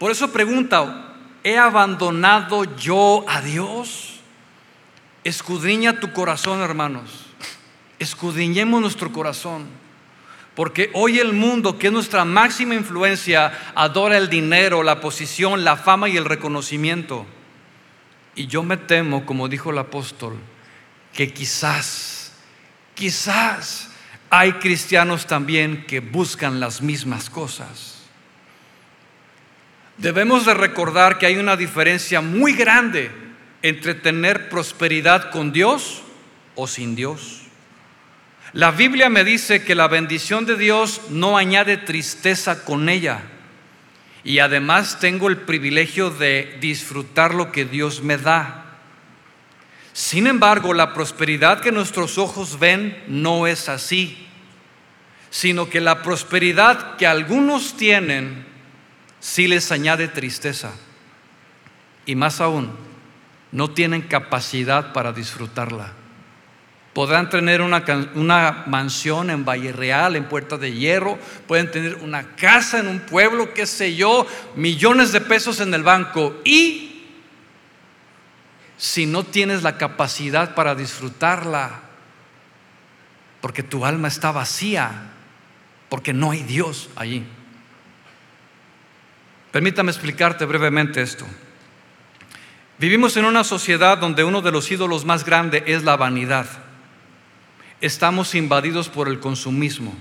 [0.00, 4.18] Por eso pregunta, ¿he abandonado yo a Dios?
[5.22, 7.25] Escudriña tu corazón, hermanos.
[7.98, 9.66] Escudriñemos nuestro corazón.
[10.54, 15.76] Porque hoy el mundo, que es nuestra máxima influencia, adora el dinero, la posición, la
[15.76, 17.26] fama y el reconocimiento.
[18.34, 20.36] Y yo me temo, como dijo el apóstol,
[21.12, 22.32] que quizás,
[22.94, 23.90] quizás
[24.30, 27.96] hay cristianos también que buscan las mismas cosas.
[29.98, 33.10] Debemos de recordar que hay una diferencia muy grande
[33.62, 36.02] entre tener prosperidad con Dios
[36.54, 37.45] o sin Dios.
[38.52, 43.22] La Biblia me dice que la bendición de Dios no añade tristeza con ella
[44.26, 48.64] y además tengo el privilegio de disfrutar lo que Dios me da.
[49.92, 54.26] Sin embargo, la prosperidad que nuestros ojos ven no es así,
[55.30, 58.44] sino que la prosperidad que algunos tienen
[59.20, 60.72] sí les añade tristeza.
[62.04, 62.72] Y más aún,
[63.52, 65.92] no tienen capacidad para disfrutarla.
[66.96, 72.78] Podrán tener una, mansión en Valle Real, en Puerta de Hierro, pueden tener una casa
[72.78, 76.40] en un pueblo, qué sé yo, millones de pesos en el banco.
[76.42, 77.04] Y
[78.78, 81.82] si no tienes la capacidad para disfrutarla,
[83.42, 85.10] porque tu alma está vacía,
[85.90, 87.26] porque no hay Dios allí.
[89.52, 91.26] Permítame explicarte brevemente esto.
[92.78, 96.64] Vivimos en una sociedad donde uno de los ídolos más grandes es la vanidad
[97.80, 99.94] estamos invadidos por el consumismo.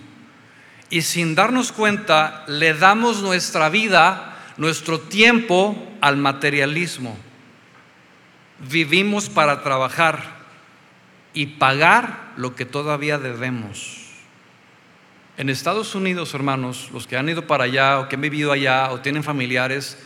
[0.89, 7.17] Y sin darnos cuenta, le damos nuestra vida, nuestro tiempo al materialismo.
[8.69, 10.35] Vivimos para trabajar
[11.33, 14.05] y pagar lo que todavía debemos.
[15.37, 18.91] En Estados Unidos, hermanos, los que han ido para allá o que han vivido allá
[18.91, 19.97] o tienen familiares,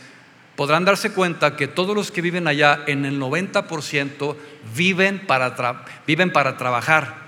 [0.56, 4.36] podrán darse cuenta que todos los que viven allá, en el 90%,
[4.74, 7.19] viven para, viven para trabajar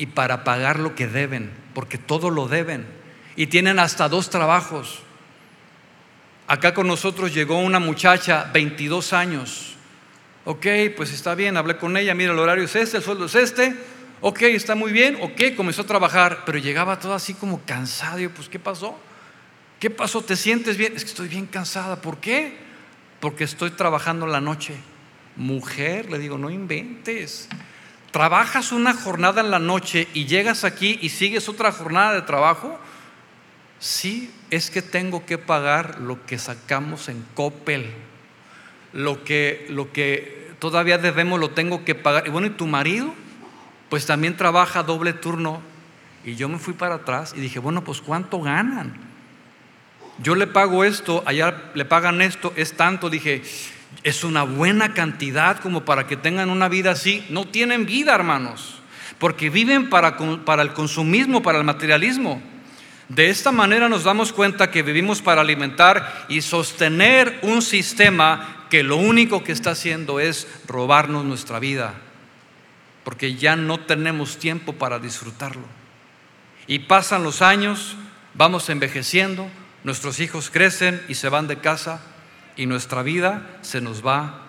[0.00, 2.86] y para pagar lo que deben, porque todo lo deben.
[3.36, 5.02] Y tienen hasta dos trabajos.
[6.46, 9.76] Acá con nosotros llegó una muchacha, 22 años.
[10.46, 13.34] Ok, pues está bien, hablé con ella, mira, el horario es este, el sueldo es
[13.34, 13.76] este.
[14.22, 18.18] Ok, está muy bien, ok, comenzó a trabajar, pero llegaba todo así como cansado.
[18.18, 18.98] Yo, pues, ¿qué pasó?
[19.78, 20.22] ¿Qué pasó?
[20.22, 20.96] ¿Te sientes bien?
[20.96, 22.00] Es que estoy bien cansada.
[22.00, 22.56] ¿Por qué?
[23.20, 24.76] Porque estoy trabajando la noche.
[25.36, 27.50] Mujer, le digo, no inventes
[28.10, 32.78] trabajas una jornada en la noche y llegas aquí y sigues otra jornada de trabajo,
[33.78, 37.92] sí, es que tengo que pagar lo que sacamos en Coppel,
[38.92, 42.26] lo que, lo que todavía debemos lo tengo que pagar.
[42.26, 43.14] Y bueno, ¿y tu marido?
[43.88, 45.62] Pues también trabaja doble turno.
[46.24, 48.94] Y yo me fui para atrás y dije, bueno, pues ¿cuánto ganan?
[50.18, 53.08] Yo le pago esto, allá le pagan esto, es tanto.
[53.08, 53.42] Dije,
[54.02, 57.24] es una buena cantidad como para que tengan una vida así.
[57.28, 58.76] No tienen vida, hermanos,
[59.18, 62.42] porque viven para, para el consumismo, para el materialismo.
[63.08, 68.84] De esta manera nos damos cuenta que vivimos para alimentar y sostener un sistema que
[68.84, 71.94] lo único que está haciendo es robarnos nuestra vida,
[73.02, 75.66] porque ya no tenemos tiempo para disfrutarlo.
[76.68, 77.96] Y pasan los años,
[78.34, 79.50] vamos envejeciendo,
[79.82, 82.00] nuestros hijos crecen y se van de casa
[82.56, 84.42] y nuestra vida se nos va.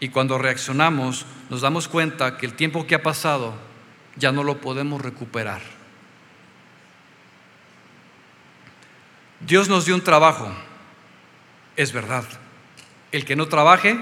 [0.00, 3.54] Y cuando reaccionamos nos damos cuenta que el tiempo que ha pasado
[4.16, 5.62] ya no lo podemos recuperar.
[9.40, 10.50] Dios nos dio un trabajo,
[11.76, 12.24] es verdad.
[13.10, 13.98] El que no trabaje,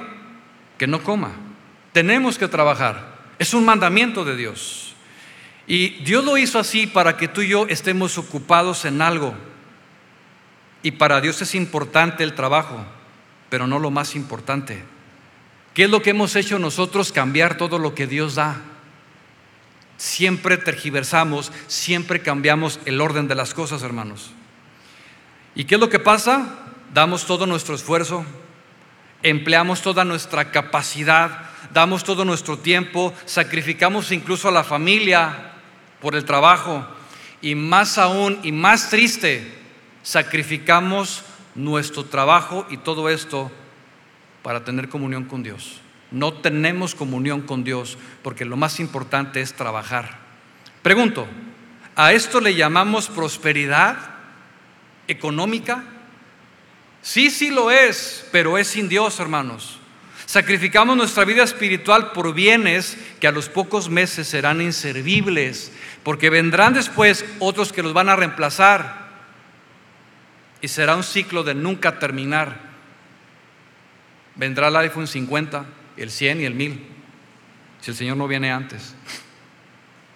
[0.79, 1.33] que no coma.
[1.93, 3.19] Tenemos que trabajar.
[3.39, 4.95] Es un mandamiento de Dios.
[5.67, 9.35] Y Dios lo hizo así para que tú y yo estemos ocupados en algo.
[10.83, 12.85] Y para Dios es importante el trabajo,
[13.51, 14.83] pero no lo más importante.
[15.75, 17.13] ¿Qué es lo que hemos hecho nosotros?
[17.13, 18.63] Cambiar todo lo que Dios da.
[19.99, 24.31] Siempre tergiversamos, siempre cambiamos el orden de las cosas, hermanos.
[25.55, 26.57] ¿Y qué es lo que pasa?
[26.95, 28.25] Damos todo nuestro esfuerzo,
[29.23, 35.53] empleamos toda nuestra capacidad, damos todo nuestro tiempo, sacrificamos incluso a la familia
[36.01, 36.87] por el trabajo
[37.43, 39.55] y más aún y más triste,
[40.03, 41.25] sacrificamos
[41.55, 43.51] nuestro trabajo y todo esto
[44.43, 45.81] para tener comunión con Dios.
[46.11, 50.19] No tenemos comunión con Dios porque lo más importante es trabajar.
[50.83, 51.27] Pregunto,
[51.97, 54.11] ¿a esto le llamamos prosperidad?
[55.11, 55.85] económica?
[57.03, 59.79] Sí, sí lo es, pero es sin Dios, hermanos.
[60.27, 65.73] Sacrificamos nuestra vida espiritual por bienes que a los pocos meses serán inservibles,
[66.05, 69.00] porque vendrán después otros que los van a reemplazar
[70.63, 72.71] y será un ciclo de nunca terminar.
[74.35, 75.65] Vendrá el iPhone 50,
[75.97, 76.87] el 100 y el 1000,
[77.81, 78.95] si el Señor no viene antes.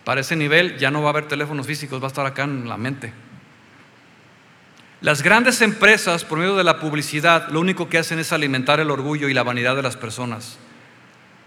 [0.05, 2.69] Para ese nivel ya no va a haber teléfonos físicos, va a estar acá en
[2.69, 3.13] la mente.
[5.01, 8.91] Las grandes empresas, por medio de la publicidad, lo único que hacen es alimentar el
[8.91, 10.59] orgullo y la vanidad de las personas,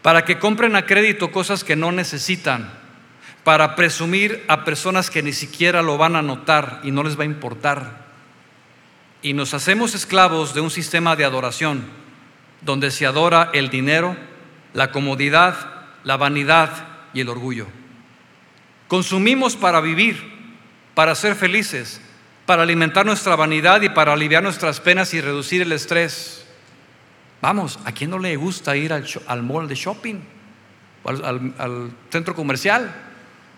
[0.02, 2.72] para que compren a crédito cosas que no necesitan,
[3.44, 7.24] para presumir a personas que ni siquiera lo van a notar y no les va
[7.24, 8.07] a importar.
[9.22, 11.86] Y nos hacemos esclavos de un sistema de adoración,
[12.62, 14.16] donde se adora el dinero,
[14.74, 15.56] la comodidad,
[16.04, 16.70] la vanidad
[17.14, 17.68] y el orgullo.
[18.88, 20.22] Consumimos para vivir,
[20.94, 22.02] para ser felices,
[22.46, 26.46] para alimentar nuestra vanidad y para aliviar nuestras penas y reducir el estrés.
[27.42, 30.20] Vamos, ¿a quién no le gusta ir al, al mall de shopping?
[31.04, 33.07] Al, centro comercial.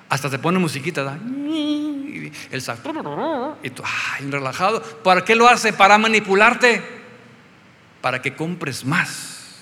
[0.10, 1.20] Hasta te pone musiquita, ¿da?
[2.51, 4.82] el saco, y tú, ay, relajado.
[4.82, 5.74] ¿Para qué lo hace?
[5.74, 6.82] Para manipularte,
[8.01, 9.55] para que compres más,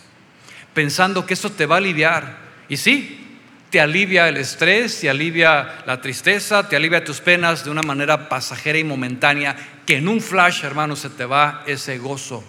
[0.74, 2.38] pensando que eso te va a aliviar.
[2.70, 3.40] Y sí,
[3.70, 8.30] te alivia el estrés, te alivia la tristeza, te alivia tus penas de una manera
[8.30, 12.44] pasajera y momentánea, que en un flash, hermano, se te va ese gozo.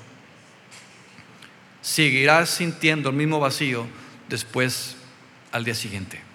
[1.81, 3.87] Seguirás sintiendo el mismo vacío
[4.29, 4.97] después
[5.53, 6.28] al día siguiente.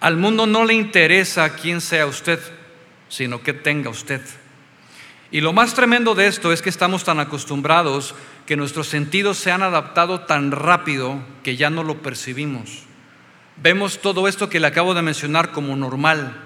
[0.00, 2.40] Al mundo no le interesa quién sea usted,
[3.08, 4.22] sino que tenga usted.
[5.30, 8.14] Y lo más tremendo de esto es que estamos tan acostumbrados
[8.46, 12.84] que nuestros sentidos se han adaptado tan rápido que ya no lo percibimos
[13.62, 16.36] vemos todo esto que le acabo de mencionar como normal.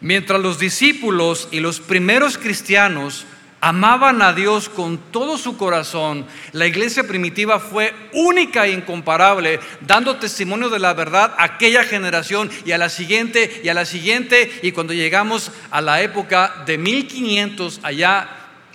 [0.00, 3.26] Mientras los discípulos y los primeros cristianos
[3.60, 10.16] amaban a Dios con todo su corazón, la iglesia primitiva fue única e incomparable, dando
[10.16, 14.50] testimonio de la verdad a aquella generación y a la siguiente y a la siguiente.
[14.62, 18.28] Y cuando llegamos a la época de 1500 allá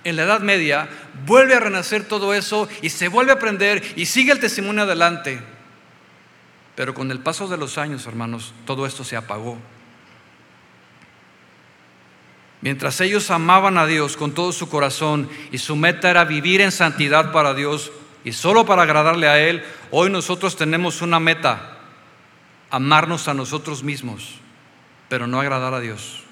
[0.04, 0.88] en la Edad Media,
[1.26, 5.40] vuelve a renacer todo eso y se vuelve a aprender y sigue el testimonio adelante.
[6.76, 9.58] Pero con el paso de los años, hermanos, todo esto se apagó.
[12.60, 16.72] Mientras ellos amaban a Dios con todo su corazón y su meta era vivir en
[16.72, 17.92] santidad para Dios
[18.24, 21.78] y solo para agradarle a Él, hoy nosotros tenemos una meta,
[22.70, 24.40] amarnos a nosotros mismos,
[25.08, 26.24] pero no agradar a Dios.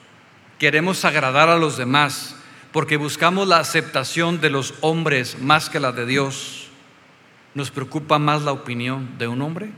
[0.58, 2.36] Queremos agradar a los demás
[2.72, 6.68] porque buscamos la aceptación de los hombres más que la de Dios.
[7.54, 9.70] ¿Nos preocupa más la opinión de un hombre?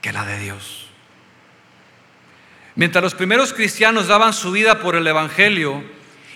[0.00, 0.87] que la de Dios.
[2.78, 5.82] Mientras los primeros cristianos daban su vida por el Evangelio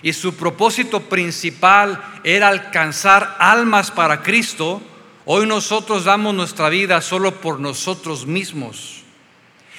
[0.01, 4.81] y su propósito principal era alcanzar almas para Cristo,
[5.23, 9.03] hoy nosotros damos nuestra vida solo por nosotros mismos.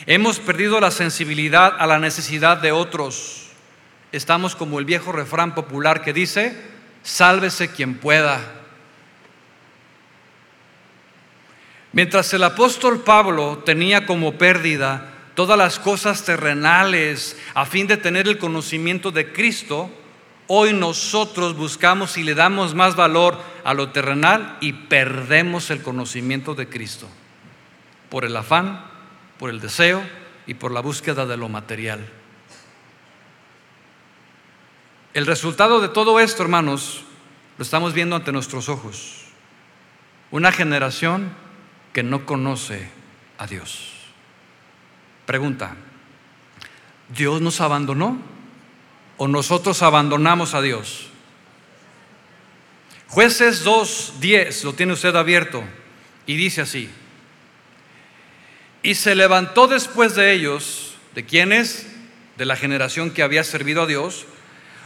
[0.07, 3.49] Hemos perdido la sensibilidad a la necesidad de otros.
[4.11, 6.59] Estamos como el viejo refrán popular que dice,
[7.03, 8.41] sálvese quien pueda.
[11.93, 18.29] Mientras el apóstol Pablo tenía como pérdida todas las cosas terrenales a fin de tener
[18.29, 19.91] el conocimiento de Cristo,
[20.47, 26.55] hoy nosotros buscamos y le damos más valor a lo terrenal y perdemos el conocimiento
[26.55, 27.09] de Cristo
[28.11, 28.85] por el afán,
[29.39, 30.03] por el deseo
[30.47, 32.07] y por la búsqueda de lo material.
[35.15, 37.05] El resultado de todo esto, hermanos,
[37.57, 39.27] lo estamos viendo ante nuestros ojos.
[40.31, 41.31] Una generación
[41.93, 42.89] que no conoce
[43.39, 43.94] a Dios.
[45.27, 45.77] Pregunta,
[47.09, 48.21] ¿Dios nos abandonó
[49.17, 51.09] o nosotros abandonamos a Dios?
[53.09, 55.63] Jueces 2.10, lo tiene usted abierto,
[56.27, 56.91] y dice así,
[58.83, 61.87] y se levantó después de ellos, ¿de quiénes?
[62.37, 64.27] De la generación que había servido a Dios,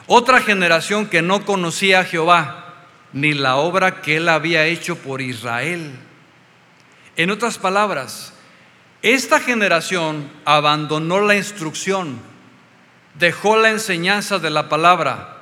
[0.06, 5.20] otra generación que no conocía a Jehová, ni la obra que él había hecho por
[5.20, 5.90] Israel.
[7.16, 8.34] En otras palabras,
[9.02, 12.18] esta generación abandonó la instrucción,
[13.18, 15.36] dejó la enseñanza de la palabra.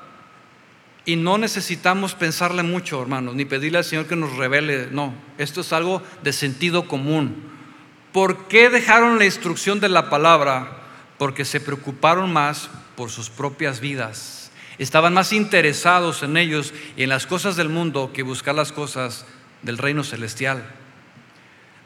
[1.07, 4.89] Y no necesitamos pensarle mucho, hermanos, ni pedirle al Señor que nos revele.
[4.91, 7.45] No, esto es algo de sentido común.
[8.13, 10.79] ¿Por qué dejaron la instrucción de la palabra?
[11.17, 14.51] Porque se preocuparon más por sus propias vidas.
[14.79, 19.25] Estaban más interesados en ellos y en las cosas del mundo que buscar las cosas
[19.63, 20.67] del reino celestial.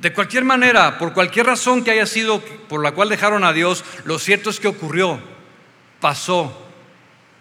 [0.00, 3.84] De cualquier manera, por cualquier razón que haya sido por la cual dejaron a Dios,
[4.04, 5.20] lo cierto es que ocurrió,
[6.00, 6.66] pasó.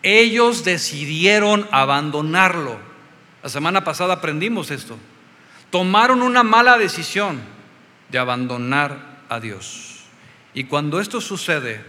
[0.03, 2.77] Ellos decidieron abandonarlo.
[3.41, 4.97] La semana pasada aprendimos esto.
[5.69, 7.39] Tomaron una mala decisión
[8.09, 10.01] de abandonar a Dios.
[10.53, 11.81] Y cuando esto sucede,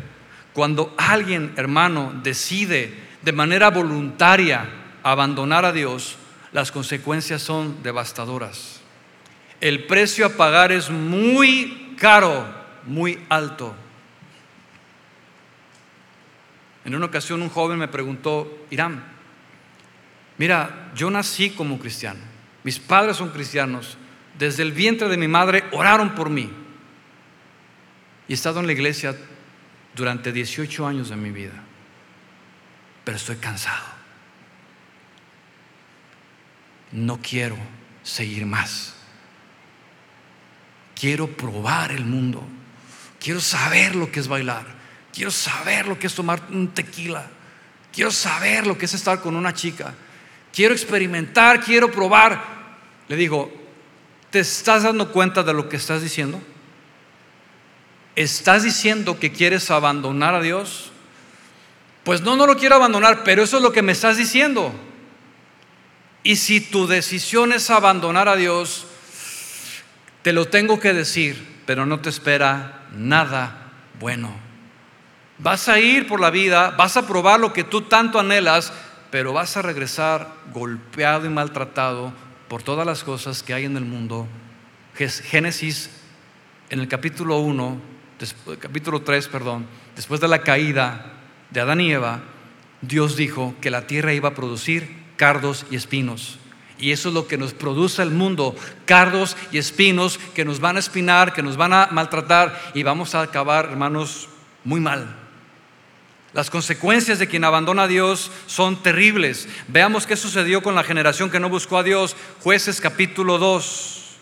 [0.52, 4.68] cuando alguien, hermano, decide de manera voluntaria
[5.02, 6.16] abandonar a Dios,
[6.52, 8.79] las consecuencias son devastadoras
[9.60, 12.46] el precio a pagar es muy caro,
[12.86, 13.74] muy alto.
[16.84, 19.04] En una ocasión un joven me preguntó, Irán,
[20.38, 22.20] mira, yo nací como cristiano,
[22.64, 23.98] mis padres son cristianos,
[24.38, 26.50] desde el vientre de mi madre oraron por mí
[28.26, 29.14] y he estado en la iglesia
[29.94, 31.62] durante 18 años de mi vida,
[33.04, 33.84] pero estoy cansado.
[36.92, 37.56] No quiero
[38.02, 38.99] seguir más.
[41.00, 42.42] Quiero probar el mundo.
[43.18, 44.66] Quiero saber lo que es bailar.
[45.14, 47.26] Quiero saber lo que es tomar un tequila.
[47.90, 49.94] Quiero saber lo que es estar con una chica.
[50.52, 52.44] Quiero experimentar, quiero probar.
[53.08, 53.50] Le digo,
[54.28, 56.38] ¿te estás dando cuenta de lo que estás diciendo?
[58.14, 60.92] ¿Estás diciendo que quieres abandonar a Dios?
[62.04, 64.70] Pues no, no lo quiero abandonar, pero eso es lo que me estás diciendo.
[66.22, 68.86] Y si tu decisión es abandonar a Dios,
[70.22, 74.34] te lo tengo que decir, pero no te espera nada bueno.
[75.38, 78.72] Vas a ir por la vida, vas a probar lo que tú tanto anhelas,
[79.10, 82.12] pero vas a regresar golpeado y maltratado
[82.48, 84.26] por todas las cosas que hay en el mundo.
[84.94, 85.90] Génesis
[86.68, 87.80] en el capítulo 1,
[88.58, 91.12] capítulo 3, perdón, después de la caída
[91.50, 92.20] de Adán y Eva,
[92.82, 96.39] Dios dijo que la tierra iba a producir cardos y espinos.
[96.80, 98.56] Y eso es lo que nos produce el mundo,
[98.86, 103.14] cardos y espinos que nos van a espinar, que nos van a maltratar y vamos
[103.14, 104.28] a acabar, hermanos,
[104.64, 105.14] muy mal.
[106.32, 109.46] Las consecuencias de quien abandona a Dios son terribles.
[109.68, 112.16] Veamos qué sucedió con la generación que no buscó a Dios.
[112.40, 114.16] Jueces capítulo 2,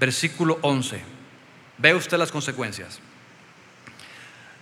[0.00, 1.02] versículo 11.
[1.76, 3.00] Ve usted las consecuencias.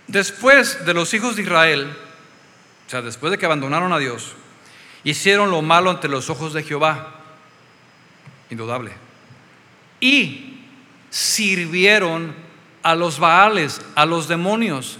[0.07, 1.95] Después de los hijos de Israel,
[2.87, 4.33] o sea, después de que abandonaron a Dios,
[5.03, 7.16] hicieron lo malo ante los ojos de Jehová
[8.49, 8.91] indudable.
[9.99, 10.59] Y
[11.09, 12.35] sirvieron
[12.83, 14.99] a los Baales, a los demonios.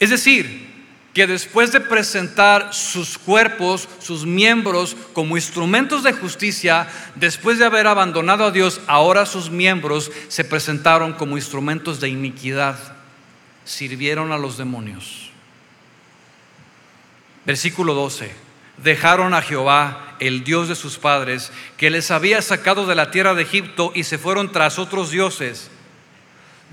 [0.00, 0.64] Es decir,
[1.14, 7.86] que después de presentar sus cuerpos, sus miembros como instrumentos de justicia, después de haber
[7.86, 12.76] abandonado a Dios, ahora sus miembros se presentaron como instrumentos de iniquidad,
[13.64, 15.30] sirvieron a los demonios.
[17.46, 18.43] Versículo 12
[18.82, 23.34] dejaron a Jehová, el Dios de sus padres, que les había sacado de la tierra
[23.34, 25.70] de Egipto y se fueron tras otros dioses.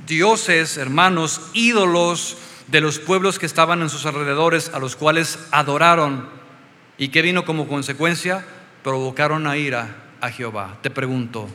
[0.07, 2.37] Dioses, hermanos, ídolos
[2.67, 6.29] de los pueblos que estaban en sus alrededores, a los cuales adoraron.
[6.97, 8.45] ¿Y qué vino como consecuencia?
[8.83, 10.77] Provocaron a ira a Jehová.
[10.81, 11.49] Te pregunto,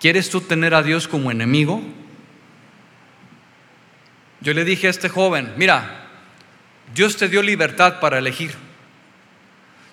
[0.00, 1.82] ¿quieres tú tener a Dios como enemigo?
[4.40, 6.08] Yo le dije a este joven, mira,
[6.94, 8.54] Dios te dio libertad para elegir.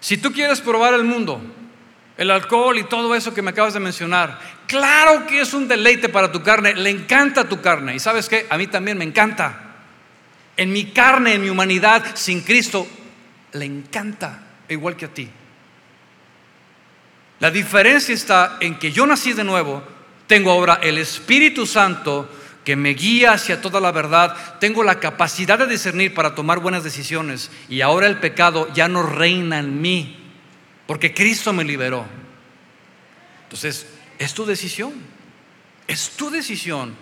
[0.08, 1.42] Si tú quieres probar el mundo,
[2.16, 4.40] el alcohol y todo eso que me acabas de mencionar.
[4.66, 7.94] Claro que es un deleite para tu carne, le encanta tu carne.
[7.94, 9.76] Y sabes qué, a mí también me encanta.
[10.56, 12.88] En mi carne, en mi humanidad, sin Cristo,
[13.52, 15.30] le encanta, igual que a ti.
[17.42, 19.84] La diferencia está en que yo nací de nuevo,
[20.26, 22.30] tengo ahora el Espíritu Santo
[22.68, 26.84] que me guía hacia toda la verdad, tengo la capacidad de discernir para tomar buenas
[26.84, 30.18] decisiones y ahora el pecado ya no reina en mí,
[30.86, 32.06] porque Cristo me liberó.
[33.44, 33.88] Entonces,
[34.20, 34.92] es tu decisión,
[35.88, 36.94] es tu decisión.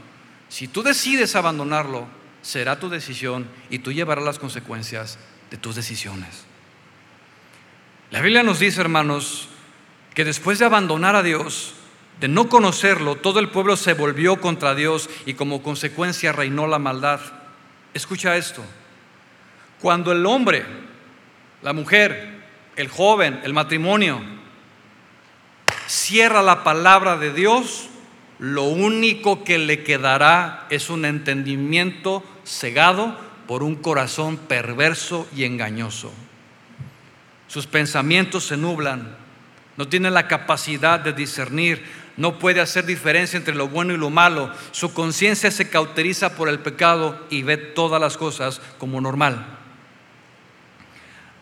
[0.49, 2.07] Si tú decides abandonarlo,
[2.43, 5.18] será tu decisión y tú llevarás las consecuencias
[5.49, 6.45] de tus decisiones.
[8.11, 9.47] La Biblia nos dice, hermanos,
[10.13, 11.74] que después de abandonar a Dios,
[12.20, 16.80] de no conocerlo, todo el pueblo se volvió contra Dios y como consecuencia reinó la
[16.80, 17.20] maldad.
[17.93, 18.63] Escucha esto.
[19.82, 20.66] Cuando el hombre,
[21.61, 22.43] la mujer,
[22.76, 24.22] el joven, el matrimonio,
[25.88, 27.89] cierra la palabra de Dios,
[28.39, 36.11] lo único que le quedará es un entendimiento cegado por un corazón perverso y engañoso.
[37.47, 39.16] Sus pensamientos se nublan,
[39.78, 44.09] no tiene la capacidad de discernir, no puede hacer diferencia entre lo bueno y lo
[44.09, 44.51] malo.
[44.72, 49.45] Su conciencia se cauteriza por el pecado y ve todas las cosas como normal.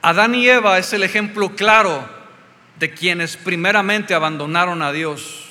[0.02, 2.04] Adán y Eva es el ejemplo claro
[2.80, 5.46] de quienes primeramente abandonaron a Dios.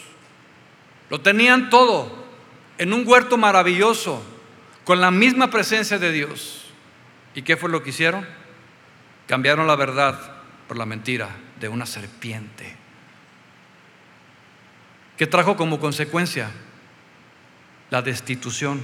[1.08, 2.22] Lo tenían todo
[2.78, 4.22] en un huerto maravilloso,
[4.84, 6.64] con la misma presencia de Dios.
[7.34, 8.26] ¿Y qué fue lo que hicieron?
[9.28, 10.18] Cambiaron la verdad
[10.66, 11.28] por la mentira
[11.60, 12.81] de una serpiente.
[15.16, 16.50] ¿Qué trajo como consecuencia?
[17.90, 18.80] La destitución,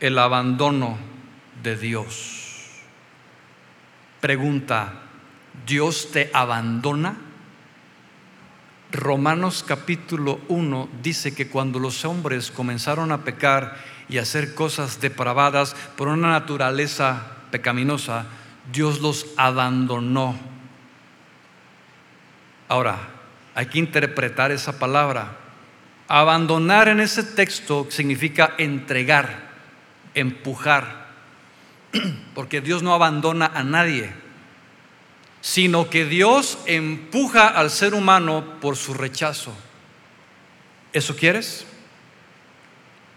[0.00, 0.98] el abandono
[1.62, 2.80] de Dios.
[4.20, 4.92] Pregunta,
[5.66, 7.16] ¿Dios te abandona?
[8.92, 13.76] Romanos capítulo 1 dice que cuando los hombres comenzaron a pecar
[14.08, 18.26] y a hacer cosas depravadas por una naturaleza pecaminosa,
[18.72, 20.36] Dios los abandonó.
[22.68, 22.98] Ahora,
[23.54, 25.36] hay que interpretar esa palabra.
[26.12, 29.48] Abandonar en ese texto significa entregar,
[30.12, 31.06] empujar,
[32.34, 34.12] porque Dios no abandona a nadie,
[35.40, 39.54] sino que Dios empuja al ser humano por su rechazo.
[40.92, 41.64] ¿Eso quieres?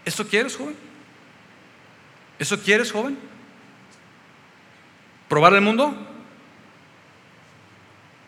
[0.04, 0.76] ¿Eso quieres, joven?
[2.38, 3.18] ¿Eso quieres, joven?
[5.28, 5.96] ¿Probar el mundo?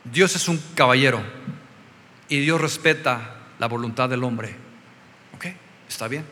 [0.02, 1.22] Dios es un caballero
[2.28, 4.54] y Dios respeta la voluntad del hombre.
[5.34, 5.46] ¿Ok?
[5.88, 6.24] ¿Está bien?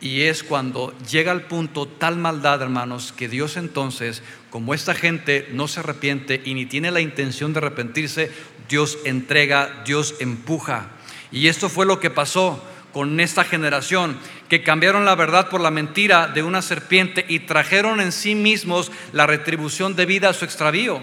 [0.00, 5.48] Y es cuando llega al punto tal maldad, hermanos, que Dios entonces, como esta gente
[5.52, 8.32] no se arrepiente y ni tiene la intención de arrepentirse,
[8.68, 10.88] Dios entrega, Dios empuja.
[11.30, 12.60] Y esto fue lo que pasó
[12.92, 14.18] con esta generación,
[14.48, 18.90] que cambiaron la verdad por la mentira de una serpiente y trajeron en sí mismos
[19.12, 21.00] la retribución debida a su extravío.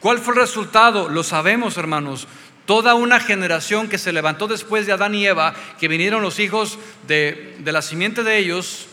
[0.00, 1.08] ¿Cuál fue el resultado?
[1.08, 2.28] Lo sabemos, hermanos.
[2.66, 6.78] Toda una generación que se levantó después de Adán y Eva, que vinieron los hijos
[7.06, 8.88] de, la simiente de ellos,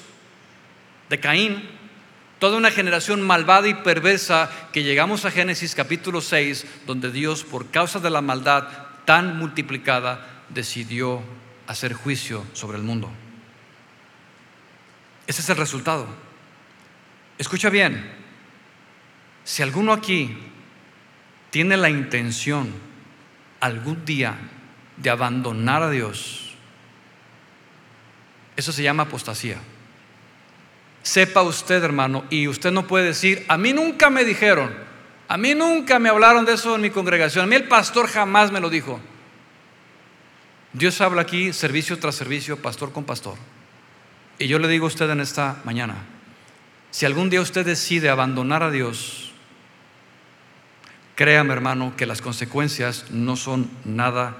[1.10, 1.68] de Caín,
[2.38, 7.72] toda una generación malvada y perversa que llegamos a Génesis capítulo 6, donde Dios, por
[7.72, 8.68] causa de la maldad
[9.06, 11.24] tan multiplicada, decidió
[11.66, 13.10] hacer juicio sobre el mundo.
[15.26, 16.08] Ese es el resultado.
[17.40, 18.12] Escucha bien,
[19.44, 20.38] si alguno aquí
[21.50, 22.72] tiene la intención
[23.64, 24.36] algún día
[24.98, 26.54] de abandonar a Dios,
[28.58, 29.56] eso se llama apostasía.
[31.02, 34.76] Sepa usted, hermano, y usted no puede decir, a mí nunca me dijeron,
[35.30, 38.52] a mí nunca me hablaron de eso en mi congregación, a mí el pastor jamás
[38.52, 39.00] me lo dijo.
[40.74, 43.38] Dios habla aquí servicio tras servicio, pastor con pastor.
[44.40, 45.96] Y yo le digo a usted en esta mañana,
[46.92, 49.23] si algún día usted decide abandonar a Dios,
[51.16, 54.36] Créame hermano que las consecuencias no son nada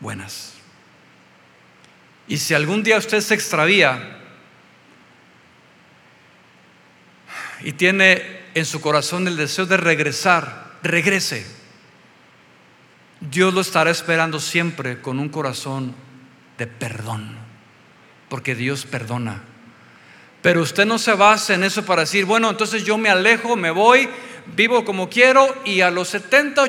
[0.00, 0.54] buenas.
[2.28, 4.18] Y si algún día usted se extravía
[7.62, 11.44] y tiene en su corazón el deseo de regresar, regrese.
[13.20, 15.94] Dios lo estará esperando siempre con un corazón
[16.58, 17.36] de perdón,
[18.28, 19.42] porque Dios perdona.
[20.44, 23.70] Pero usted no se base en eso para decir, bueno, entonces yo me alejo, me
[23.70, 24.10] voy,
[24.54, 26.64] vivo como quiero y a los 70,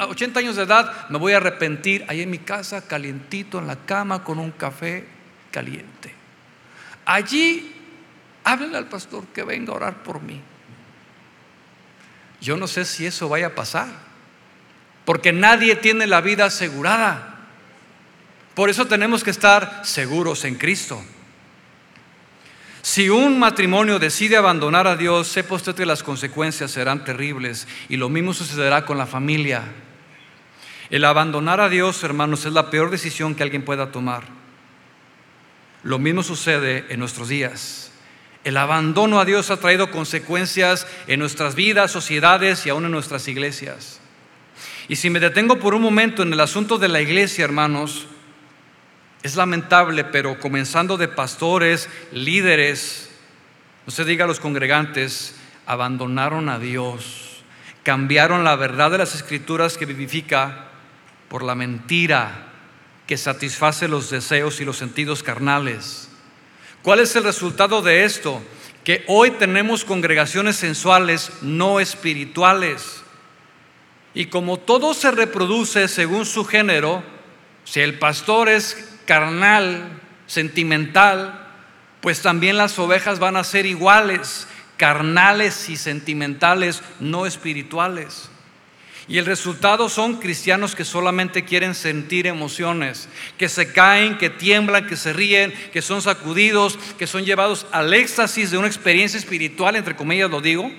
[0.00, 3.76] 80 años de edad me voy a arrepentir ahí en mi casa, calientito en la
[3.76, 5.06] cama con un café
[5.52, 6.12] caliente.
[7.04, 7.72] Allí,
[8.42, 10.40] háblele al pastor que venga a orar por mí.
[12.40, 13.86] Yo no sé si eso vaya a pasar,
[15.04, 17.46] porque nadie tiene la vida asegurada.
[18.56, 21.00] Por eso tenemos que estar seguros en Cristo.
[22.82, 27.96] Si un matrimonio decide abandonar a Dios, sepa usted que las consecuencias serán terribles y
[27.96, 29.62] lo mismo sucederá con la familia.
[30.88, 34.24] El abandonar a Dios, hermanos, es la peor decisión que alguien pueda tomar.
[35.82, 37.92] Lo mismo sucede en nuestros días.
[38.44, 43.28] El abandono a Dios ha traído consecuencias en nuestras vidas, sociedades y aún en nuestras
[43.28, 44.00] iglesias.
[44.88, 48.06] Y si me detengo por un momento en el asunto de la iglesia, hermanos,
[49.22, 53.10] es lamentable, pero comenzando de pastores, líderes,
[53.86, 55.34] no se diga los congregantes,
[55.66, 57.42] abandonaron a Dios,
[57.82, 60.68] cambiaron la verdad de las escrituras que vivifica
[61.28, 62.48] por la mentira
[63.06, 66.08] que satisface los deseos y los sentidos carnales.
[66.82, 68.40] ¿Cuál es el resultado de esto?
[68.84, 73.02] Que hoy tenemos congregaciones sensuales no espirituales.
[74.14, 77.02] Y como todo se reproduce según su género,
[77.64, 81.48] si el pastor es carnal, sentimental,
[82.00, 84.46] pues también las ovejas van a ser iguales,
[84.76, 88.30] carnales y sentimentales, no espirituales.
[89.08, 94.86] Y el resultado son cristianos que solamente quieren sentir emociones, que se caen, que tiemblan,
[94.86, 99.74] que se ríen, que son sacudidos, que son llevados al éxtasis de una experiencia espiritual,
[99.74, 100.70] entre comillas lo digo,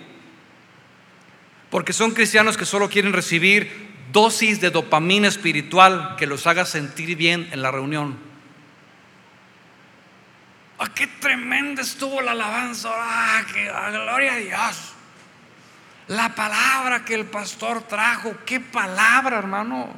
[1.69, 7.15] porque son cristianos que solo quieren recibir dosis de dopamina espiritual que los haga sentir
[7.15, 8.17] bien en la reunión.
[10.79, 12.89] ¡Ah, qué tremenda estuvo la alabanza!
[12.93, 14.93] ¡Ah, qué gloria a Dios!
[16.07, 19.89] La palabra que el pastor trajo, qué palabra, hermano.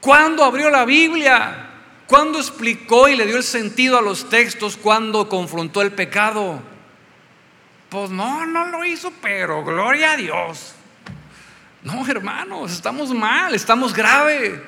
[0.00, 1.66] ¿Cuándo abrió la Biblia?
[2.06, 4.76] ¿Cuándo explicó y le dio el sentido a los textos?
[4.76, 6.62] ¿Cuándo confrontó el pecado?
[7.88, 10.74] Pues no, no lo hizo, pero gloria a Dios.
[11.82, 14.62] No, hermanos, estamos mal, estamos grave.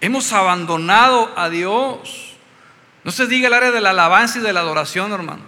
[0.00, 2.34] Hemos abandonado a Dios.
[3.04, 5.42] No se diga el área de la alabanza y de la adoración, hermano.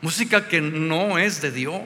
[0.00, 1.82] Música que no es de Dios.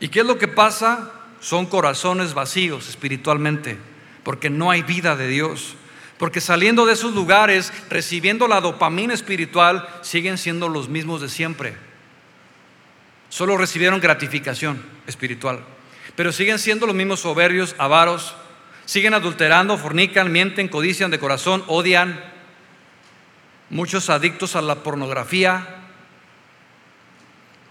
[0.00, 1.10] ¿Y qué es lo que pasa?
[1.40, 3.78] Son corazones vacíos espiritualmente,
[4.22, 5.76] porque no hay vida de Dios.
[6.16, 11.76] Porque saliendo de esos lugares, recibiendo la dopamina espiritual, siguen siendo los mismos de siempre.
[13.34, 15.58] Solo recibieron gratificación espiritual.
[16.14, 18.36] Pero siguen siendo los mismos soberbios, avaros,
[18.84, 22.22] siguen adulterando, fornican, mienten, codician de corazón, odian.
[23.70, 25.66] Muchos adictos a la pornografía.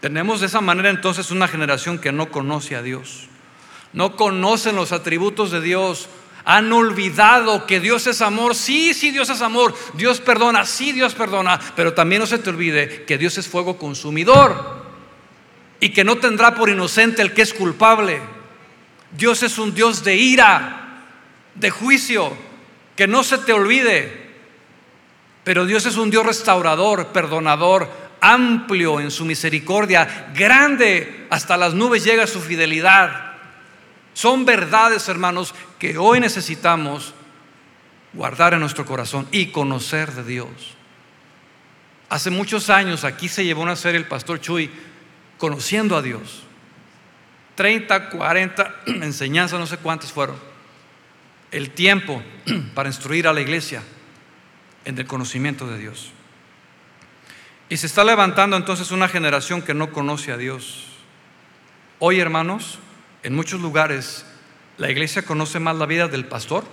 [0.01, 3.29] Tenemos de esa manera entonces una generación que no conoce a Dios.
[3.93, 6.09] No conocen los atributos de Dios.
[6.43, 8.53] Han olvidado que Dios es amor.
[8.53, 9.73] Sí, sí, Dios es amor.
[9.93, 10.65] Dios perdona.
[10.65, 11.57] Sí, Dios perdona.
[11.77, 14.82] Pero también no se te olvide que Dios es fuego consumidor
[15.83, 18.21] y que no tendrá por inocente el que es culpable.
[19.11, 21.03] Dios es un Dios de ira,
[21.55, 22.31] de juicio,
[22.95, 24.31] que no se te olvide.
[25.43, 32.05] Pero Dios es un Dios restaurador, perdonador, amplio en su misericordia, grande, hasta las nubes
[32.05, 33.33] llega su fidelidad.
[34.13, 37.13] Son verdades, hermanos, que hoy necesitamos
[38.13, 40.47] guardar en nuestro corazón y conocer de Dios.
[42.07, 44.71] Hace muchos años aquí se llevó una serie el pastor Chuy
[45.37, 46.43] conociendo a Dios.
[47.55, 50.35] 30, 40 enseñanzas, no sé cuántas fueron.
[51.51, 52.21] El tiempo
[52.73, 53.83] para instruir a la iglesia
[54.85, 56.11] en el conocimiento de Dios.
[57.69, 60.87] Y se está levantando entonces una generación que no conoce a Dios.
[61.99, 62.79] Hoy, hermanos,
[63.23, 64.25] en muchos lugares
[64.77, 66.65] la iglesia conoce más la vida del pastor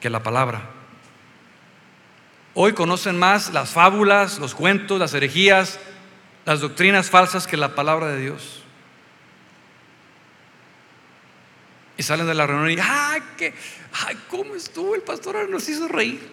[0.00, 0.70] que la palabra.
[2.54, 5.78] Hoy conocen más las fábulas, los cuentos, las herejías,
[6.46, 8.62] las doctrinas falsas que la palabra de Dios.
[11.98, 13.52] Y salen de la reunión y, ay, que,
[14.06, 14.94] ay, ¿cómo estuvo?
[14.94, 16.30] El pastor nos hizo reír.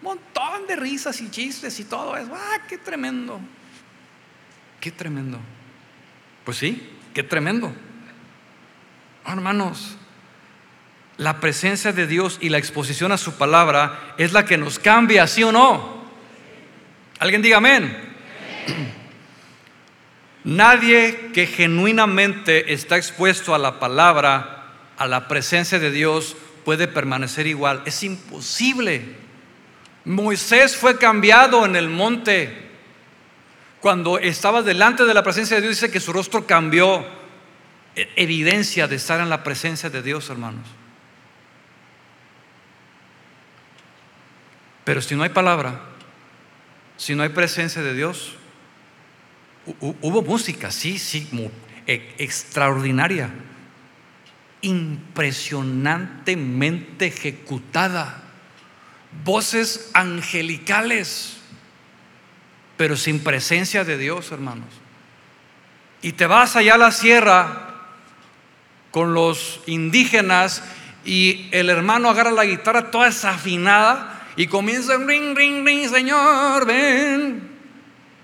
[0.00, 2.32] Montón de risas y chistes y todo eso.
[2.34, 3.38] ¡Ah, qué tremendo!
[4.80, 5.38] ¡Qué tremendo!
[6.44, 7.72] Pues sí, qué tremendo.
[9.26, 9.98] hermanos,
[11.18, 15.26] la presencia de Dios y la exposición a su palabra es la que nos cambia,
[15.26, 16.02] ¿sí o no?
[17.18, 18.08] Alguien diga amén.
[20.48, 27.46] Nadie que genuinamente está expuesto a la palabra, a la presencia de Dios, puede permanecer
[27.46, 27.82] igual.
[27.84, 29.14] Es imposible.
[30.06, 32.66] Moisés fue cambiado en el monte.
[33.80, 37.04] Cuando estaba delante de la presencia de Dios, dice que su rostro cambió.
[37.94, 40.66] E, evidencia de estar en la presencia de Dios, hermanos.
[44.84, 45.78] Pero si no hay palabra,
[46.96, 48.37] si no hay presencia de Dios,
[49.80, 51.28] Hubo música, sí, sí,
[51.86, 53.30] e, extraordinaria,
[54.62, 58.22] impresionantemente ejecutada.
[59.24, 61.38] Voces angelicales,
[62.76, 64.68] pero sin presencia de Dios, hermanos.
[66.02, 67.68] Y te vas allá a la sierra
[68.90, 70.62] con los indígenas
[71.04, 77.48] y el hermano agarra la guitarra toda desafinada y comienza ring, ring, ring, Señor, ven.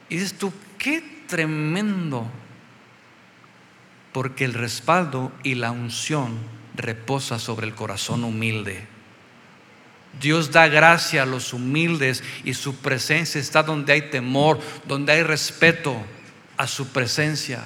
[0.09, 2.31] Y dices tú, qué tremendo.
[4.13, 6.39] Porque el respaldo y la unción
[6.77, 8.87] reposa sobre el corazón humilde.
[10.21, 15.25] Dios da gracia a los humildes y su presencia está donde hay temor, donde hay
[15.25, 15.97] respeto
[16.57, 17.65] a su presencia.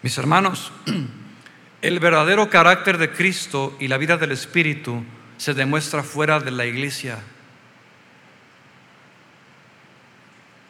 [0.00, 0.70] Mis hermanos,
[1.82, 5.02] el verdadero carácter de Cristo y la vida del Espíritu
[5.38, 7.18] se demuestra fuera de la iglesia.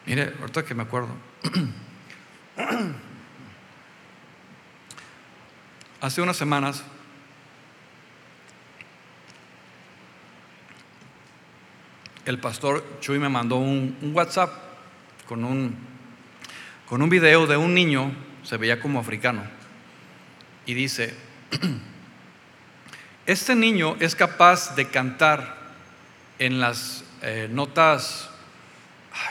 [0.06, 1.14] Mire, ahorita que me acuerdo.
[6.00, 6.84] Hace unas semanas
[12.26, 14.52] el pastor Chuy me mandó un, WhatsApp
[15.26, 15.74] con un,
[16.86, 19.42] con un video de un niño, se veía como africano,
[20.66, 21.14] y dice,
[23.26, 25.72] este niño es capaz de cantar
[26.38, 28.30] en las eh, notas,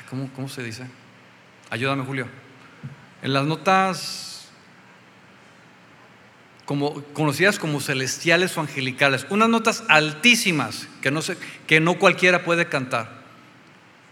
[0.09, 0.86] ¿cómo, ¿cómo se dice?
[1.69, 2.27] Ayúdame Julio.
[3.21, 4.34] En las notas
[6.65, 11.21] como, conocidas como celestiales o angelicales, unas notas altísimas que no,
[11.67, 13.23] que no cualquiera puede cantar.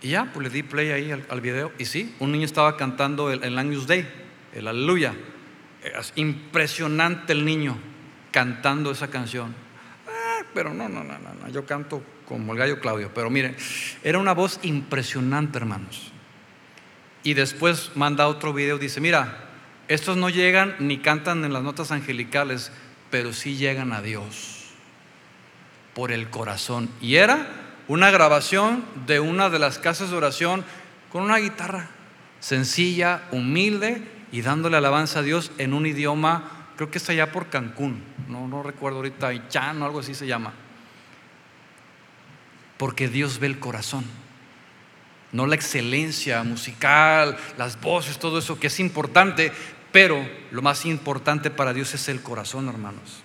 [0.02, 3.32] Y ya, pues le di play ahí al, video y sí, un niño estaba cantando
[3.32, 4.08] el, el Agnus Dei,
[4.54, 5.14] el Aleluya.
[5.84, 7.78] Es impresionante el niño
[8.32, 9.54] cantando esa canción.
[10.08, 13.58] Ah, pero no, no, no, no, yo canto como el gallo Claudio, pero miren,
[14.04, 16.14] era una voz impresionante, hermanos.
[17.24, 19.50] Y después manda otro video, dice, mira,
[19.90, 22.72] estos no llegan ni cantan en las notas angelicales,
[23.10, 24.72] pero sí llegan a Dios
[25.94, 26.90] por el corazón.
[27.02, 27.48] Y era
[27.90, 30.64] una grabación de una de las casas de oración
[31.12, 31.90] con una guitarra
[32.40, 37.50] sencilla, humilde y dándole alabanza a Dios en un idioma, creo que está allá por
[37.50, 40.54] Cancún, no, no recuerdo ahorita, Chan o algo así se llama.
[42.82, 44.04] Porque Dios ve el corazón,
[45.34, 49.52] no la excelencia musical, las voces, todo eso que es importante,
[49.92, 53.22] pero lo más importante para Dios es el corazón, hermanos.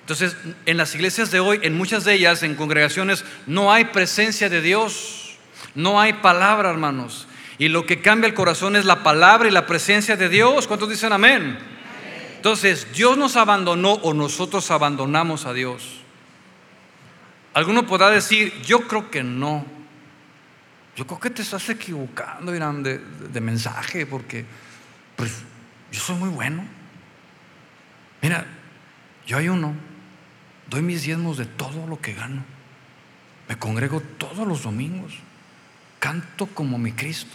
[0.00, 4.48] Entonces, en las iglesias de hoy, en muchas de ellas, en congregaciones, no hay presencia
[4.48, 5.36] de Dios,
[5.74, 7.28] no hay palabra, hermanos.
[7.58, 10.66] Y lo que cambia el corazón es la palabra y la presencia de Dios.
[10.66, 11.58] ¿Cuántos dicen amén?
[12.36, 15.99] Entonces, Dios nos abandonó o nosotros abandonamos a Dios.
[17.52, 19.64] Alguno podrá decir, yo creo que no.
[20.96, 24.44] Yo creo que te estás equivocando, Irán, de, mensaje, porque
[25.16, 25.42] pues,
[25.90, 26.64] yo soy muy bueno.
[28.22, 28.46] Mira,
[29.26, 29.74] yo hay uno,
[30.68, 32.44] doy mis diezmos de todo lo que gano.
[33.48, 35.14] Me congrego todos los domingos.
[35.98, 37.34] Canto como mi Cristo.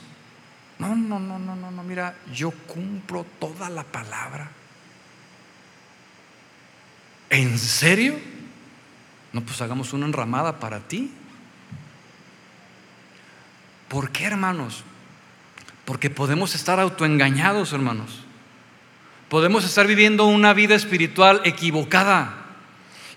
[0.80, 1.84] No, no, no, no, no, no.
[1.84, 4.50] Mira, yo cumplo toda la palabra.
[7.30, 8.35] ¿En serio?
[9.36, 11.12] No, pues hagamos una enramada para ti.
[13.90, 14.84] ¿Por qué, hermanos?
[15.84, 18.26] Porque podemos estar autoengañados, hermanos
[19.30, 22.46] podemos estar viviendo una vida espiritual equivocada.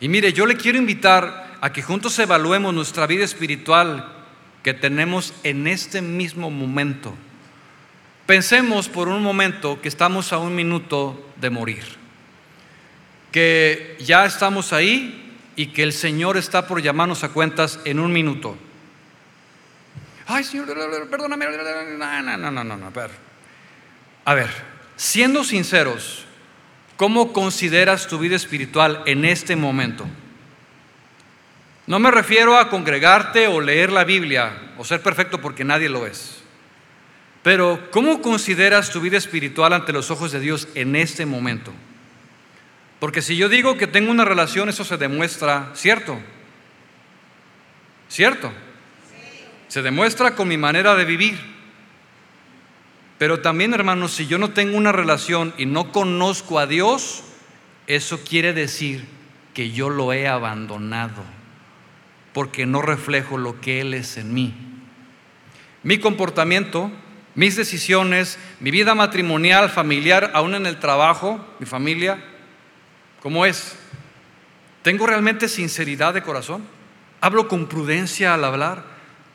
[0.01, 4.17] Y mire, yo le quiero invitar a que juntos evaluemos nuestra vida espiritual
[4.63, 7.15] que tenemos en este mismo momento.
[8.27, 11.85] Pensemos por un momento que estamos a un minuto de morir,
[13.33, 15.28] que ya estamos ahí
[15.59, 18.57] y que el Señor está por llamarnos a cuentas en un minuto.
[20.27, 22.93] Ay, Señor, no, no, no, no, no.
[24.25, 26.25] A ver, Siendo sinceros,
[26.97, 30.05] ¿cómo consideras tu vida espiritual en este momento?
[31.87, 36.05] No me refiero a congregarte o leer la Biblia o ser perfecto porque nadie lo
[36.05, 36.43] es.
[37.45, 41.73] Pero ¿cómo consideras tu vida espiritual ante los ojos de Dios en este momento?
[43.01, 46.19] Porque si yo digo que tengo una relación, eso se demuestra, ¿cierto?
[48.09, 48.51] ¿Cierto?
[49.69, 51.39] Se demuestra con mi manera de vivir.
[53.19, 57.23] Pero también, hermanos, si yo no tengo una relación y no conozco a Dios,
[57.87, 59.07] eso quiere decir
[59.55, 61.25] que yo lo he abandonado,
[62.33, 64.55] porque no reflejo lo que Él es en mí.
[65.83, 66.91] Mi comportamiento,
[67.35, 72.23] mis decisiones, mi vida matrimonial, familiar, aún en el trabajo, mi familia,
[73.29, 73.77] ¿cómo es?
[74.81, 76.65] ¿Tengo realmente sinceridad de corazón?
[77.21, 78.85] ¿Hablo con prudencia al hablar?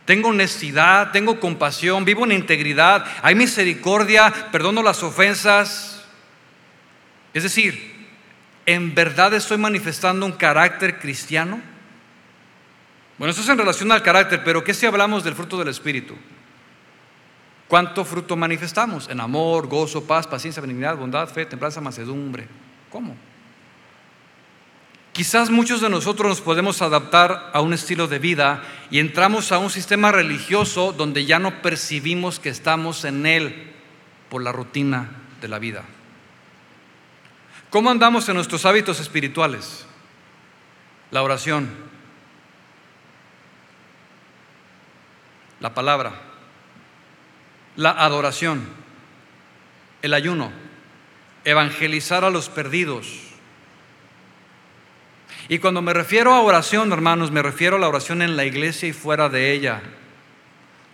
[0.05, 6.05] Tengo honestidad, tengo compasión, vivo en integridad, hay misericordia, perdono las ofensas.
[7.35, 8.07] Es decir,
[8.65, 11.61] ¿en verdad estoy manifestando un carácter cristiano?
[13.19, 16.15] Bueno, eso es en relación al carácter, pero ¿qué si hablamos del fruto del Espíritu?
[17.67, 19.07] ¿Cuánto fruto manifestamos?
[19.07, 22.47] En amor, gozo, paz, paciencia, benignidad, bondad, fe, templanza, mansedumbre.
[22.89, 23.15] ¿Cómo?
[25.13, 29.59] Quizás muchos de nosotros nos podemos adaptar a un estilo de vida y entramos a
[29.59, 33.73] un sistema religioso donde ya no percibimos que estamos en él
[34.29, 35.83] por la rutina de la vida.
[37.69, 39.85] ¿Cómo andamos en nuestros hábitos espirituales?
[41.11, 41.69] La oración,
[45.59, 46.13] la palabra,
[47.75, 48.67] la adoración,
[50.01, 50.51] el ayuno,
[51.45, 53.22] evangelizar a los perdidos,
[55.53, 58.89] y cuando me refiero a oración, hermanos, me refiero a la oración en la iglesia
[58.89, 59.83] y fuera de ella,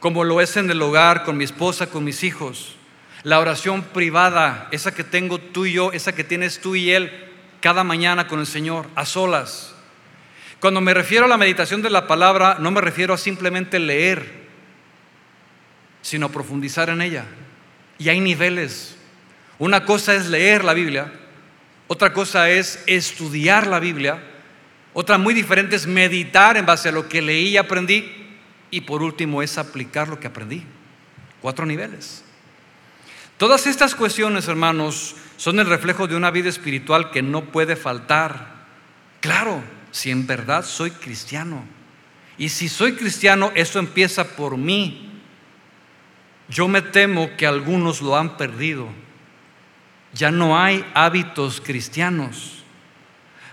[0.02, 2.76] como lo es en el hogar, con mi esposa, con mis hijos.
[3.24, 7.10] La oración privada, esa que tengo tú y yo, esa que tienes tú y él
[7.62, 9.76] cada mañana con el Señor, a solas.
[10.60, 14.30] Cuando me refiero a la meditación de la palabra, no me refiero a simplemente leer,
[16.02, 17.24] sino a profundizar en ella.
[17.98, 18.98] Y hay niveles.
[19.58, 21.14] Una cosa es leer la Biblia,
[21.88, 24.22] otra cosa es estudiar la Biblia,
[25.00, 28.12] otra muy diferente es meditar en base a lo que leí y aprendí.
[28.70, 30.62] Y por último es aplicar lo que aprendí.
[31.40, 32.26] Cuatro niveles.
[33.38, 38.66] Todas estas cuestiones, hermanos, son el reflejo de una vida espiritual que no puede faltar.
[39.22, 41.64] Claro, si en verdad soy cristiano.
[42.38, 45.14] Y si soy cristiano, eso empieza por mí.
[46.50, 48.90] Yo me temo que algunos lo han perdido.
[50.12, 52.59] Ya no hay hábitos cristianos.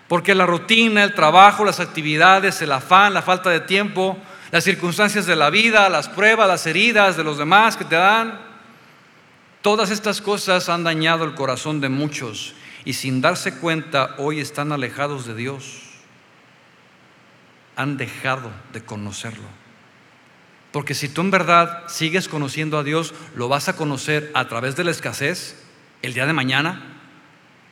[0.09, 4.17] Porque la rutina, el trabajo, las actividades, el afán, la falta de tiempo,
[4.53, 8.41] las circunstancias de la vida, las pruebas, las heridas de los demás que te dan,
[9.63, 12.55] todas estas cosas han dañado el corazón de muchos
[12.85, 15.83] y sin darse cuenta hoy están alejados de Dios.
[17.75, 19.49] Han dejado de conocerlo.
[20.71, 24.77] Porque si tú en verdad sigues conociendo a Dios, lo vas a conocer a través
[24.77, 25.65] de la escasez
[26.03, 26.96] el día de mañana,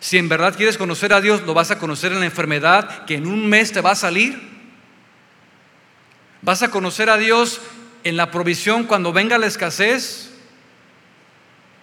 [0.04, 3.14] si en verdad quieres conocer a Dios, lo vas a conocer en la enfermedad que
[3.14, 4.38] en un mes te va a salir.
[6.42, 7.62] Vas a conocer a Dios
[8.02, 10.30] en la provisión cuando venga la escasez.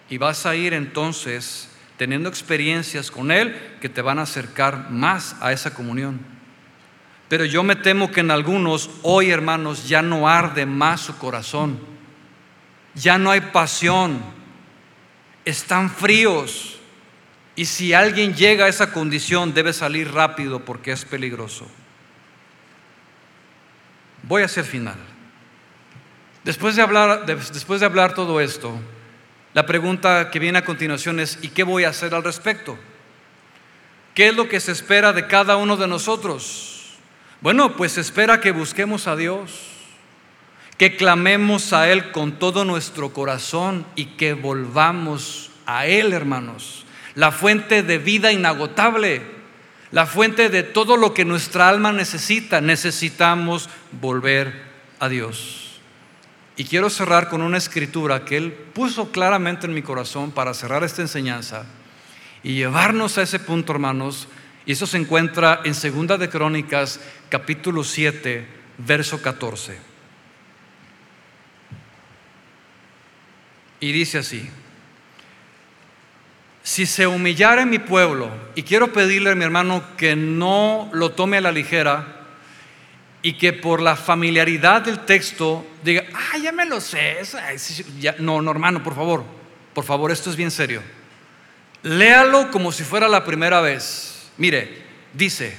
[0.08, 5.34] Y vas a ir entonces teniendo experiencias con Él que te van a acercar más
[5.40, 6.20] a esa comunión.
[7.28, 11.80] Pero yo me temo que en algunos hoy, hermanos, ya no arde más su corazón.
[12.94, 14.22] Ya no hay pasión.
[15.44, 16.78] Están fríos.
[17.54, 21.66] Y si alguien llega a esa condición, debe salir rápido porque es peligroso.
[24.22, 24.96] Voy a hacer final.
[26.44, 28.72] Después de hablar, después de hablar todo esto,
[29.52, 32.78] la pregunta que viene a continuación es, ¿y qué voy a hacer al respecto?
[34.14, 36.96] ¿Qué es lo que se espera de cada uno de nosotros?
[37.42, 39.68] Bueno, pues se espera que busquemos a Dios,
[40.78, 47.32] que clamemos a Él con todo nuestro corazón y que volvamos a Él, hermanos la
[47.32, 49.22] fuente de vida inagotable,
[49.90, 52.60] la fuente de todo lo que nuestra alma necesita.
[52.60, 53.68] Necesitamos
[54.00, 54.62] volver
[54.98, 55.80] a Dios.
[56.56, 60.84] Y quiero cerrar con una escritura que Él puso claramente en mi corazón para cerrar
[60.84, 61.64] esta enseñanza
[62.42, 64.28] y llevarnos a ese punto, hermanos.
[64.64, 68.46] Y eso se encuentra en Segunda de Crónicas, capítulo 7,
[68.78, 69.78] verso 14.
[73.80, 74.48] Y dice así,
[76.62, 81.38] si se humillara mi pueblo, y quiero pedirle a mi hermano que no lo tome
[81.38, 82.20] a la ligera
[83.22, 87.18] y que por la familiaridad del texto diga, ah, ya me lo sé.
[88.18, 89.24] No, no, hermano, por favor,
[89.74, 90.82] por favor, esto es bien serio.
[91.82, 94.30] Léalo como si fuera la primera vez.
[94.36, 94.82] Mire,
[95.12, 95.56] dice,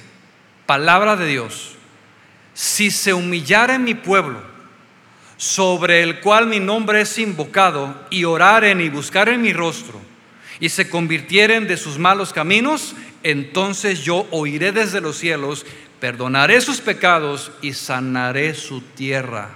[0.66, 1.76] palabra de Dios,
[2.54, 4.42] si se humillara mi pueblo,
[5.38, 10.00] sobre el cual mi nombre es invocado, y oraren y buscaren mi rostro,
[10.64, 15.66] y se convirtieren de sus malos caminos, entonces yo oiré desde los cielos,
[16.00, 19.50] perdonaré sus pecados y sanaré su tierra.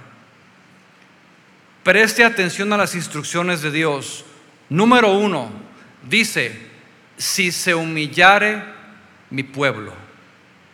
[1.82, 4.26] Preste atención a las instrucciones de Dios.
[4.68, 5.50] Número uno,
[6.06, 6.54] dice,
[7.16, 8.62] si se humillare
[9.30, 9.94] mi pueblo,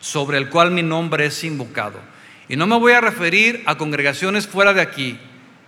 [0.01, 2.01] sobre el cual mi nombre es invocado.
[2.49, 5.17] Y no me voy a referir a congregaciones fuera de aquí.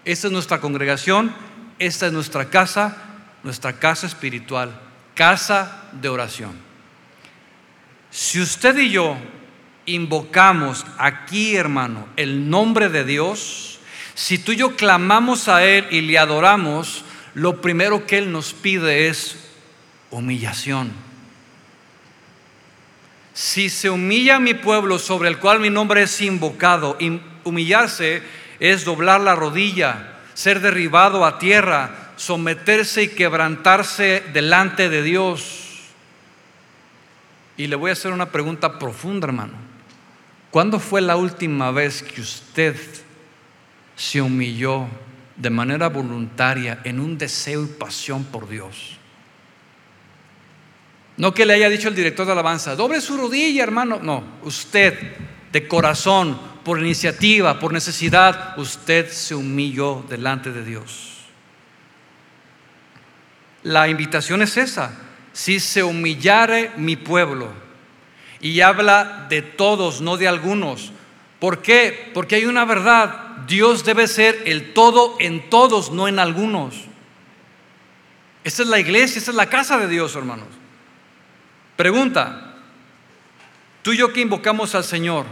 [0.04, 1.34] Esta es nuestra congregación,
[1.80, 3.07] esta es nuestra casa,
[3.48, 4.78] nuestra casa espiritual,
[5.16, 6.52] casa de oración.
[8.12, 9.16] Si usted y yo
[9.86, 13.80] invocamos aquí, hermano, el nombre de Dios,
[14.16, 18.52] si tú y yo clamamos a Él y le adoramos, lo primero que Él nos
[18.52, 19.38] pide es
[20.12, 20.92] humillación.
[23.34, 26.98] si se humilla mi pueblo sobre el cual mi nombre es invocado,
[27.46, 28.24] humillarse
[28.60, 35.64] es doblar la rodilla, ser derribado a tierra, someterse y quebrantarse delante de Dios.
[37.56, 39.54] Y le voy a hacer una pregunta profunda, hermano.
[40.52, 42.76] ¿Cuándo fue la última vez que usted
[43.96, 44.88] se humilló
[45.36, 48.98] de manera voluntaria en un deseo y pasión por Dios?
[51.18, 54.00] No que le haya dicho el director de alabanza, doble su rodilla, hermano.
[54.02, 55.16] No, usted
[55.52, 61.17] de corazón, por iniciativa, por necesidad, usted se humilló delante de Dios.
[63.64, 64.98] La invitación es esa.
[65.34, 67.52] Si se humillare mi pueblo,
[68.40, 70.92] y habla de todos, no de algunos.
[71.40, 72.12] ¿Por qué?
[72.14, 73.38] Porque hay una verdad.
[73.48, 76.76] Dios debe ser el todo en todos, no en algunos.
[78.44, 80.48] Esta es la iglesia, esta es la casa de Dios, hermanos.
[81.76, 82.56] Pregunta,
[83.84, 85.26] tú y yo que invocamos al Señor,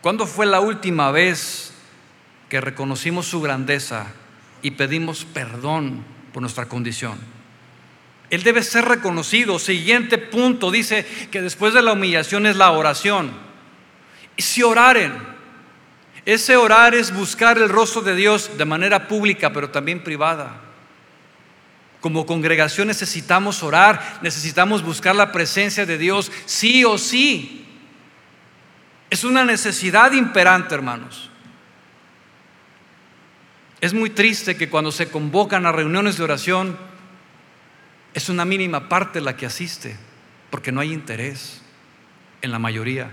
[0.00, 1.72] ¿cuándo fue la última vez
[2.48, 4.06] que reconocimos su grandeza
[4.62, 7.35] y pedimos perdón por nuestra condición?
[8.30, 9.58] Él debe ser reconocido.
[9.58, 13.30] Siguiente punto dice que después de la humillación es la oración.
[14.36, 15.12] Si oraren,
[16.24, 20.60] ese orar es buscar el rostro de Dios de manera pública, pero también privada.
[22.00, 27.64] Como congregación necesitamos orar, necesitamos buscar la presencia de Dios, sí o sí.
[29.08, 31.30] Es una necesidad imperante, hermanos.
[33.80, 36.76] Es muy triste que cuando se convocan a reuniones de oración,
[38.16, 39.94] es una mínima parte la que asiste,
[40.48, 41.60] porque no hay interés
[42.40, 43.10] en la mayoría.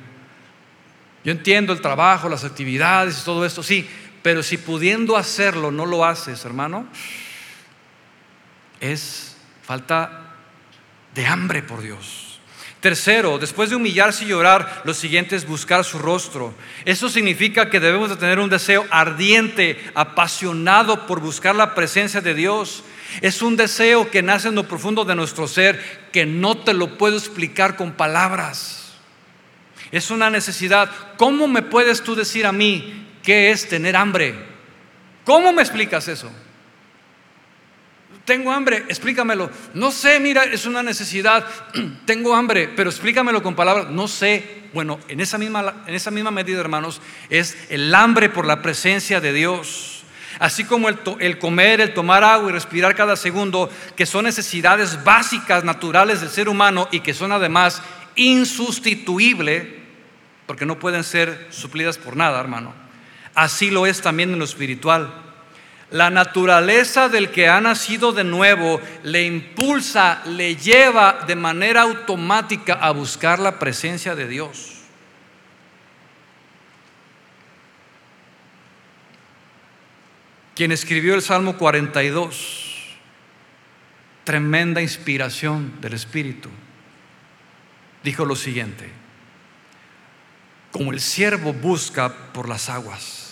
[1.25, 3.85] Yo entiendo el trabajo, las actividades y todo esto, sí,
[4.21, 6.87] pero si pudiendo hacerlo no lo haces, hermano,
[8.79, 10.35] es falta
[11.13, 12.39] de hambre por Dios.
[12.79, 16.53] Tercero, después de humillarse y llorar, lo siguiente es buscar su rostro.
[16.85, 22.33] Eso significa que debemos de tener un deseo ardiente, apasionado por buscar la presencia de
[22.33, 22.85] Dios.
[23.21, 26.97] Es un deseo que nace en lo profundo de nuestro ser, que no te lo
[26.97, 28.93] puedo explicar con palabras.
[29.91, 30.89] Es una necesidad.
[31.17, 34.35] ¿Cómo me puedes tú decir a mí qué es tener hambre?
[35.23, 36.31] ¿Cómo me explicas eso?
[38.25, 39.49] Tengo hambre, explícamelo.
[39.73, 41.45] No sé, mira, es una necesidad.
[42.05, 43.89] Tengo hambre, pero explícamelo con palabras.
[43.89, 44.63] No sé.
[44.73, 49.19] Bueno, en esa misma, en esa misma medida, hermanos, es el hambre por la presencia
[49.19, 50.02] de Dios.
[50.39, 55.63] Así como el, comer, el tomar agua y respirar cada segundo, que son necesidades básicas,
[55.63, 57.81] naturales del ser humano y que son además
[58.15, 59.65] insustituibles,
[60.45, 62.73] porque no pueden ser suplidas por nada, hermano.
[63.35, 65.11] Así lo es también en lo espiritual.
[65.91, 72.73] La naturaleza del que ha nacido de nuevo le impulsa, le lleva de manera automática
[72.73, 74.72] a buscar la presencia de Dios.
[80.55, 82.97] Quien escribió el Salmo 42,
[84.23, 86.49] tremenda inspiración del Espíritu,
[88.03, 88.89] dijo lo siguiente,
[90.71, 93.23] como el siervo busca por las aguas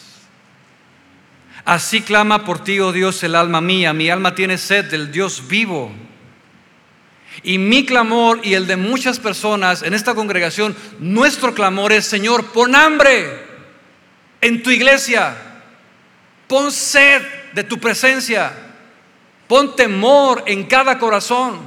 [1.65, 3.93] Así clama por ti, oh Dios, el alma mía.
[3.93, 5.91] Mi alma tiene sed del Dios vivo.
[7.43, 12.51] Y mi clamor y el de muchas personas en esta congregación, nuestro clamor es, Señor,
[12.51, 13.45] pon hambre
[14.41, 15.50] en tu iglesia.
[16.51, 17.21] Pon sed
[17.53, 18.51] de tu presencia.
[19.47, 21.61] Pon temor en cada corazón.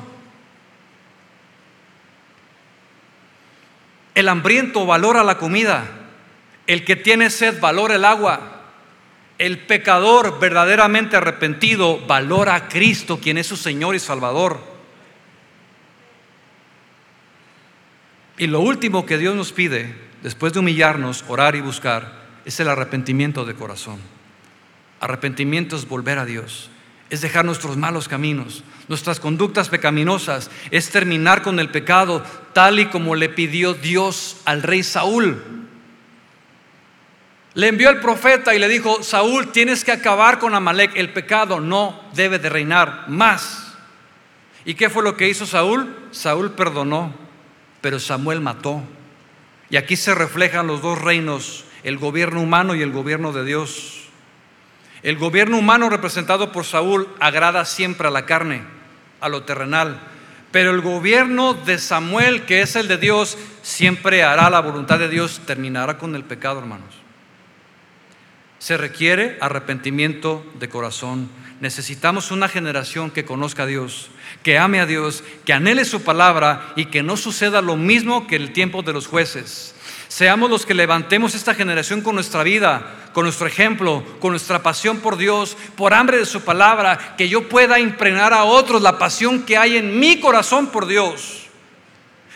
[4.15, 5.86] El hambriento valora la comida.
[6.66, 8.61] El que tiene sed valora el agua.
[9.39, 14.61] El pecador verdaderamente arrepentido valora a Cristo, quien es su Señor y Salvador.
[18.36, 22.69] Y lo último que Dios nos pide, después de humillarnos, orar y buscar, es el
[22.69, 24.14] arrepentimiento de corazón.
[25.05, 26.70] Arrepentimiento es volver a Dios,
[27.10, 32.24] es dejar nuestros malos caminos, nuestras conductas pecaminosas, es terminar con el pecado
[32.55, 35.44] tal y como le pidió Dios al rey Saúl.
[37.52, 41.60] Le envió el profeta y le dijo, Saúl, tienes que acabar con Amalek, el pecado
[41.60, 43.74] no debe de reinar más.
[44.64, 45.94] ¿Y qué fue lo que hizo Saúl?
[46.12, 47.12] Saúl perdonó,
[47.82, 48.82] pero Samuel mató.
[49.68, 54.03] Y aquí se reflejan los dos reinos, el gobierno humano y el gobierno de Dios.
[55.05, 58.62] El gobierno humano representado por Saúl agrada siempre a la carne,
[59.20, 60.01] a lo terrenal,
[60.51, 65.10] pero el gobierno de Samuel, que es el de Dios, siempre hará la voluntad de
[65.10, 66.94] Dios, terminará con el pecado, hermanos.
[68.59, 71.28] Se requiere arrepentimiento de corazón.
[71.60, 74.09] necesitamos una generación que conozca a Dios,
[74.43, 78.36] que ame a Dios, que anhele su palabra y que no suceda lo mismo que
[78.36, 79.73] el tiempo de los jueces.
[80.15, 84.99] Seamos los que levantemos esta generación con nuestra vida, con nuestro ejemplo, con nuestra pasión
[84.99, 89.43] por Dios, por hambre de su palabra, que yo pueda impregnar a otros la pasión
[89.43, 91.49] que hay en mi corazón por Dios.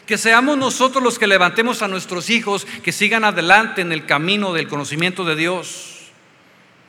[0.07, 4.53] Que seamos nosotros los que levantemos a nuestros hijos que sigan adelante en el camino
[4.53, 5.98] del conocimiento de Dios.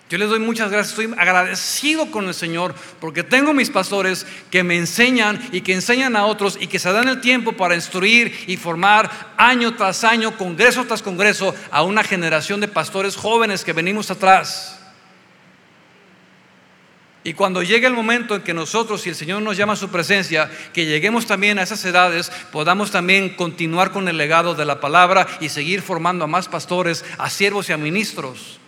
[0.09, 4.63] Yo les doy muchas gracias, estoy agradecido con el Señor porque tengo mis pastores que
[4.63, 8.33] me enseñan y que enseñan a otros y que se dan el tiempo para instruir
[8.47, 13.71] y formar año tras año, congreso tras congreso, a una generación de pastores jóvenes que
[13.71, 14.79] venimos atrás.
[17.23, 19.89] Y cuando llegue el momento en que nosotros, si el Señor nos llama a su
[19.89, 24.79] presencia, que lleguemos también a esas edades, podamos también continuar con el legado de la
[24.79, 28.59] palabra y seguir formando a más pastores, a siervos y a ministros.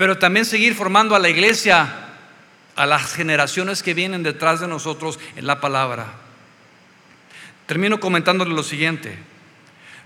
[0.00, 1.94] Pero también seguir formando a la iglesia,
[2.74, 6.06] a las generaciones que vienen detrás de nosotros en la palabra.
[7.66, 9.18] Termino comentándole lo siguiente.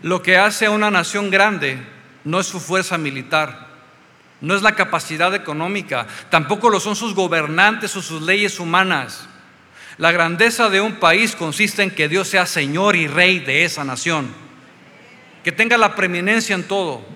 [0.02, 1.78] Lo que hace a una nación grande
[2.24, 3.68] no es su fuerza militar
[4.40, 9.28] no es la capacidad económica, tampoco lo son sus gobernantes o sus leyes humanas.
[9.96, 13.84] La grandeza de un país consiste en que Dios sea Señor y Rey de esa
[13.84, 14.34] nación,
[15.44, 17.14] que tenga la preeminencia en todo.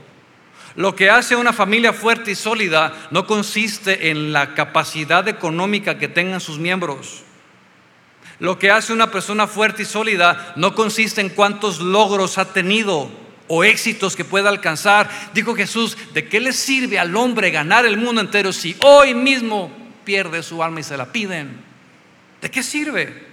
[0.78, 6.06] Lo que hace una familia fuerte y sólida no consiste en la capacidad económica que
[6.06, 7.24] tengan sus miembros.
[8.38, 13.10] Lo que hace una persona fuerte y sólida no consiste en cuántos logros ha tenido
[13.48, 15.10] o éxitos que pueda alcanzar.
[15.34, 19.72] Dijo Jesús, ¿de qué le sirve al hombre ganar el mundo entero si hoy mismo
[20.05, 21.59] pierde su alma y se la piden?
[22.40, 23.26] ¿De qué sirve?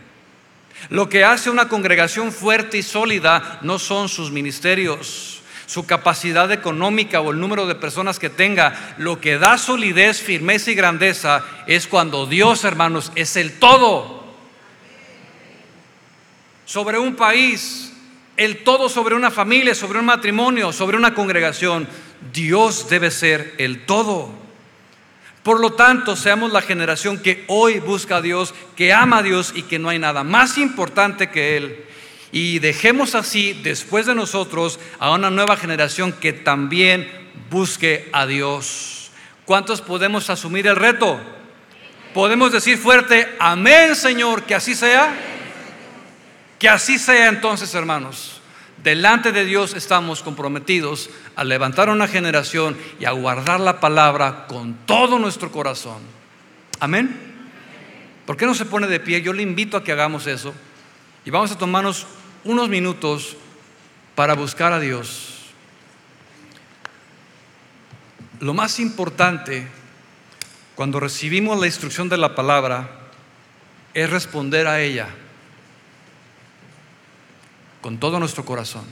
[0.89, 7.21] Lo que hace una congregación fuerte y sólida no son sus ministerios, su capacidad económica
[7.21, 8.95] o el número de personas que tenga.
[8.97, 14.25] Lo que da solidez, firmeza y grandeza es cuando Dios, hermanos, es el todo.
[16.65, 17.93] Sobre un país,
[18.37, 21.87] el todo sobre una familia, sobre un matrimonio, sobre una congregación.
[22.33, 24.45] Dios debe ser el todo.
[25.43, 29.53] Por lo tanto, seamos la generación que hoy busca a Dios, que ama a Dios
[29.55, 31.85] y que no hay nada más importante que Él.
[32.31, 37.09] Y dejemos así, después de nosotros, a una nueva generación que también
[37.49, 39.11] busque a Dios.
[39.45, 41.19] ¿Cuántos podemos asumir el reto?
[42.13, 45.13] Podemos decir fuerte, amén Señor, que así sea.
[46.57, 48.41] Que así sea entonces, hermanos.
[48.81, 54.75] Delante de Dios estamos comprometidos a levantar una generación y a guardar la palabra con
[54.85, 55.97] todo nuestro corazón.
[56.79, 57.33] Amén.
[58.25, 59.21] ¿Por qué no se pone de pie?
[59.21, 60.53] Yo le invito a que hagamos eso.
[61.25, 62.05] Y vamos a tomarnos
[62.43, 63.35] unos minutos
[64.13, 65.31] para buscar a Dios.
[68.39, 69.67] Lo más importante
[70.75, 73.09] cuando recibimos la instrucción de la palabra
[73.95, 75.07] es responder a ella
[77.81, 78.85] con todo nuestro corazón.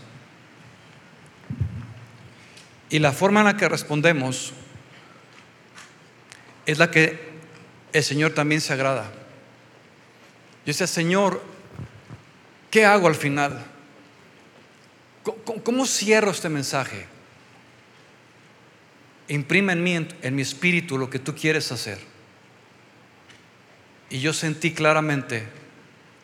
[2.89, 4.53] Y la forma en la que respondemos
[6.65, 7.33] es la que
[7.91, 9.03] el Señor también se agrada.
[10.65, 11.52] Yo decía, Señor,
[12.73, 13.63] ¿qué hago al final?
[15.63, 17.05] ¿Cómo, cierro este mensaje?
[19.27, 21.99] Imprime en mí, en mi espíritu, lo que tú quieres hacer.
[24.09, 25.47] Y yo sentí claramente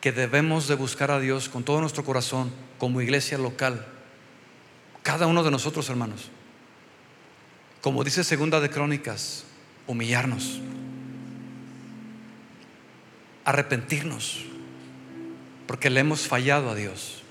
[0.01, 3.85] que debemos de buscar a Dios con todo nuestro corazón como iglesia local.
[5.03, 6.31] Cada uno de nosotros, hermanos.
[7.81, 9.43] Como dice Segunda de Crónicas,
[9.85, 10.61] humillarnos,
[13.45, 14.48] arrepentirnos,
[15.69, 17.21] porque le hemos fallado a Dios.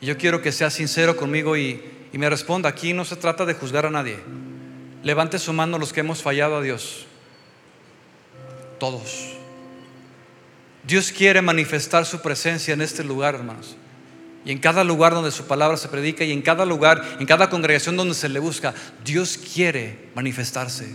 [0.00, 1.78] Y yo quiero que sea sincero conmigo y,
[2.10, 4.16] y me responda, aquí no se trata de juzgar a nadie.
[5.02, 7.04] Levante su mano los que hemos fallado a Dios.
[8.80, 9.34] Todos.
[10.84, 13.76] Dios quiere manifestar su presencia en este lugar, hermanos.
[14.46, 17.50] Y en cada lugar donde su palabra se predica y en cada lugar, en cada
[17.50, 18.72] congregación donde se le busca,
[19.04, 20.88] Dios quiere manifestarse.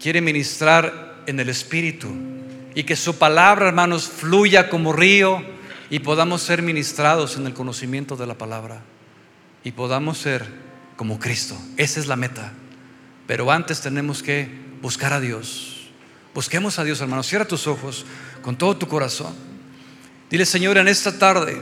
[0.00, 2.35] Quiere ministrar en el Espíritu
[2.76, 5.42] y que su palabra, hermanos, fluya como río
[5.90, 8.82] y podamos ser ministrados en el conocimiento de la palabra
[9.64, 10.46] y podamos ser
[10.94, 11.56] como Cristo.
[11.76, 12.52] Esa es la meta.
[13.26, 14.48] Pero antes tenemos que
[14.80, 15.76] buscar a Dios
[16.36, 17.22] Busquemos a Dios, hermano.
[17.22, 18.04] Cierra tus ojos
[18.42, 19.34] con todo tu corazón.
[20.28, 21.58] Dile, Señor, en esta tarde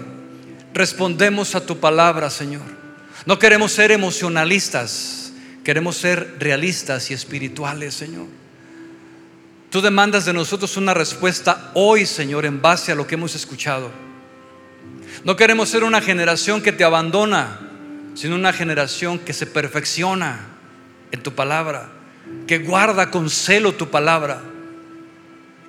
[0.75, 2.65] respondemos a tu palabra, Señor.
[3.25, 5.33] No queremos ser emocionalistas,
[5.63, 8.27] queremos ser realistas y espirituales, Señor.
[9.75, 13.91] Tú demandas de nosotros una respuesta hoy, Señor, en base a lo que hemos escuchado.
[15.25, 17.59] No queremos ser una generación que te abandona,
[18.15, 20.47] sino una generación que se perfecciona
[21.11, 21.91] en tu palabra,
[22.47, 24.43] que guarda con celo tu palabra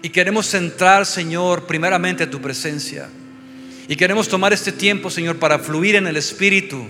[0.04, 3.10] y queremos entrar, Señor, primeramente a tu presencia.
[3.88, 6.86] Y queremos tomar este tiempo, Señor, para fluir en el Espíritu.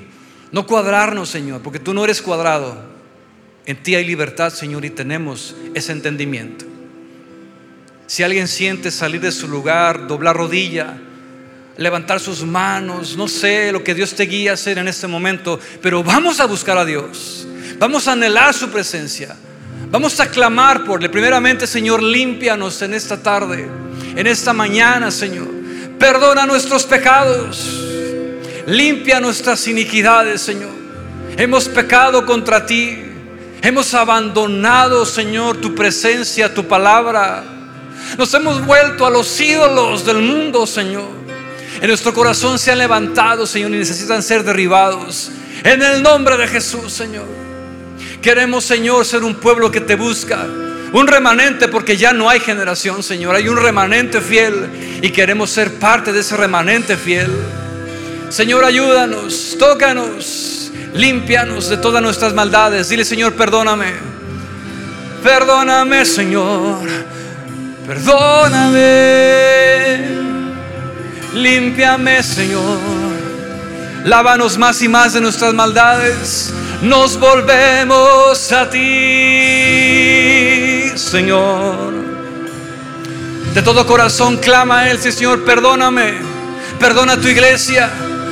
[0.52, 2.78] No cuadrarnos, Señor, porque tú no eres cuadrado.
[3.66, 6.75] En ti hay libertad, Señor, y tenemos ese entendimiento.
[8.08, 10.98] Si alguien siente salir de su lugar, doblar rodilla,
[11.78, 15.60] levantar sus manos, no sé lo que Dios te guía a hacer en este momento,
[15.82, 17.48] pero vamos a buscar a Dios.
[17.80, 19.36] Vamos a anhelar su presencia.
[19.90, 21.10] Vamos a clamar por Él.
[21.10, 23.68] Primeramente, Señor, límpianos en esta tarde,
[24.16, 25.48] en esta mañana, Señor.
[26.00, 27.82] Perdona nuestros pecados.
[28.68, 30.74] Limpia nuestras iniquidades, Señor.
[31.38, 32.98] Hemos pecado contra ti.
[33.62, 37.55] Hemos abandonado, Señor, tu presencia, tu palabra.
[38.18, 41.10] Nos hemos vuelto a los ídolos del mundo, Señor.
[41.82, 45.32] En nuestro corazón se han levantado, Señor, y necesitan ser derribados.
[45.64, 47.26] En el nombre de Jesús, Señor.
[48.22, 50.46] Queremos, Señor, ser un pueblo que te busca.
[50.94, 53.36] Un remanente porque ya no hay generación, Señor.
[53.36, 57.30] Hay un remanente fiel y queremos ser parte de ese remanente fiel.
[58.30, 62.90] Señor, ayúdanos, tócanos, límpianos de todas nuestras maldades.
[62.90, 63.94] Dile, Señor, perdóname.
[65.22, 67.15] Perdóname, Señor.
[67.86, 68.86] Perdóname.
[71.34, 72.80] Límpiame, Señor.
[74.06, 78.80] Lávanos más y más de nuestras maldades nos volvemos a ti,
[80.96, 81.94] Señor.
[83.54, 86.16] De todo corazón clama a Él, Señor, perdóname,
[86.80, 87.90] perdona a tu iglesia,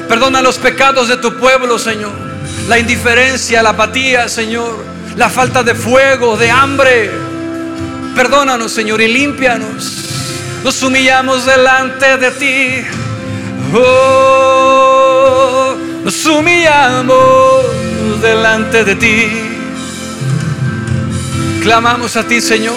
[0.07, 2.11] perdona los pecados de tu pueblo, Señor.
[2.67, 4.83] La indiferencia, la apatía, Señor,
[5.15, 7.32] la falta de fuego, de hambre.
[8.15, 10.03] Perdónanos, Señor, y límpianos.
[10.63, 12.87] Nos humillamos delante de ti.
[13.75, 17.65] Oh, nos humillamos
[18.21, 19.27] delante de ti.
[21.61, 22.75] Clamamos a ti, Señor,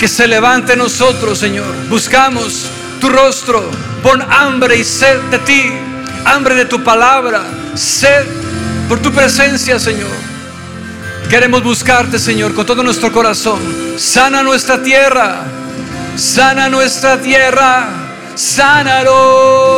[0.00, 1.72] que se levante nosotros, Señor.
[1.88, 2.66] Buscamos
[3.00, 3.70] tu rostro,
[4.02, 5.72] pon hambre y sed de ti,
[6.24, 7.44] hambre de tu palabra,
[7.74, 8.26] sed
[8.88, 10.33] por tu presencia, Señor.
[11.28, 13.60] Queremos buscarte, Señor, con todo nuestro corazón.
[13.98, 15.44] Sana nuestra tierra,
[16.16, 17.88] sana nuestra tierra,
[18.34, 19.73] sánalo.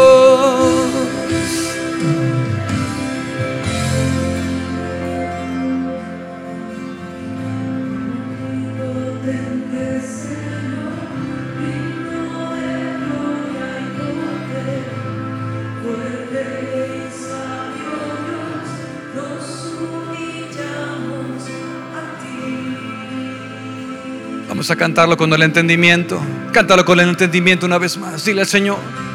[24.69, 26.21] A cantarlo con el entendimiento.
[26.53, 28.25] Cántalo con el entendimiento una vez más.
[28.25, 29.06] Dile al Señor.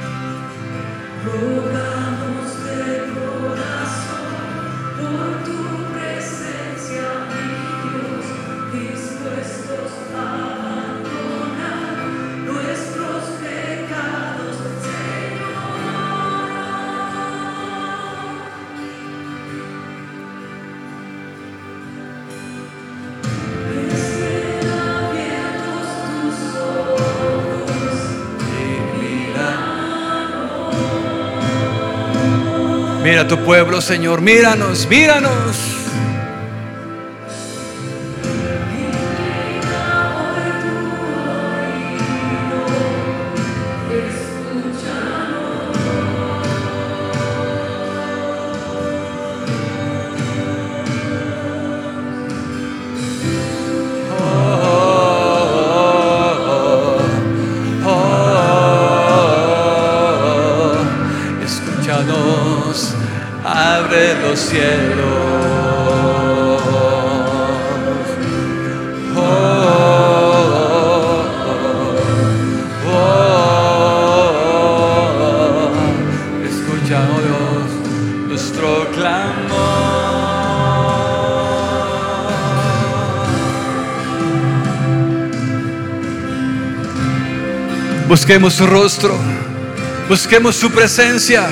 [33.31, 34.19] Tu pueblo, Señor.
[34.19, 35.70] Míranos, míranos.
[88.21, 89.17] Busquemos su rostro,
[90.07, 91.49] busquemos su presencia.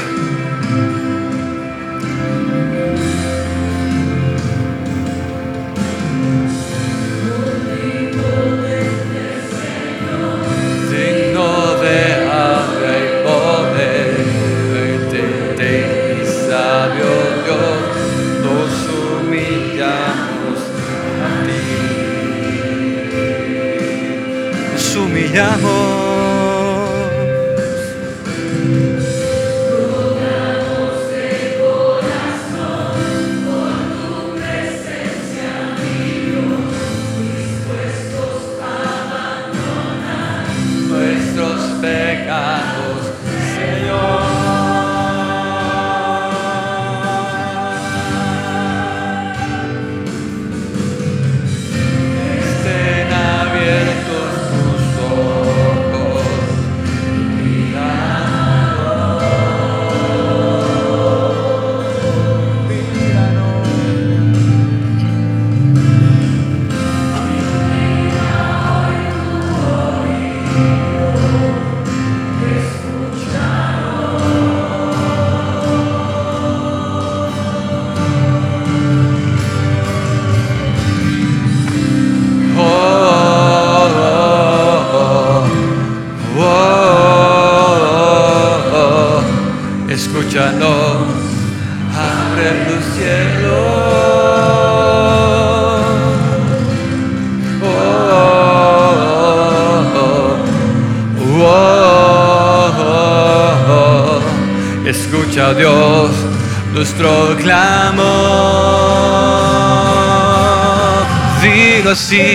[111.89, 112.28] assim.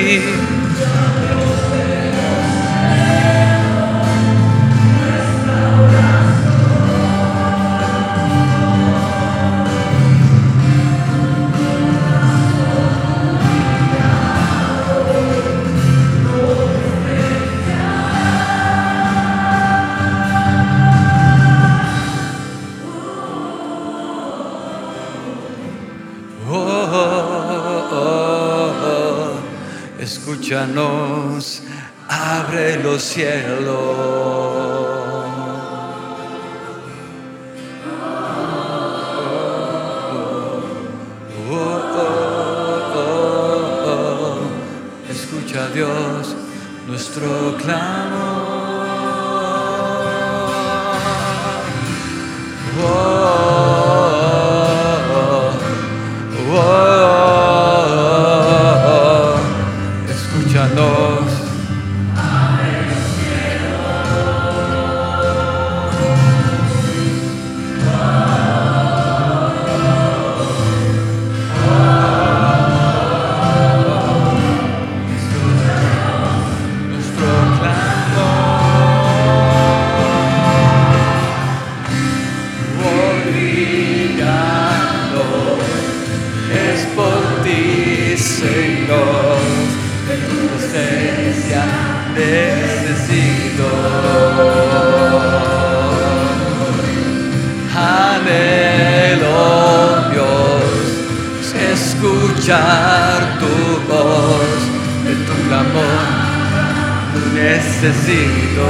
[107.85, 108.67] Necesito.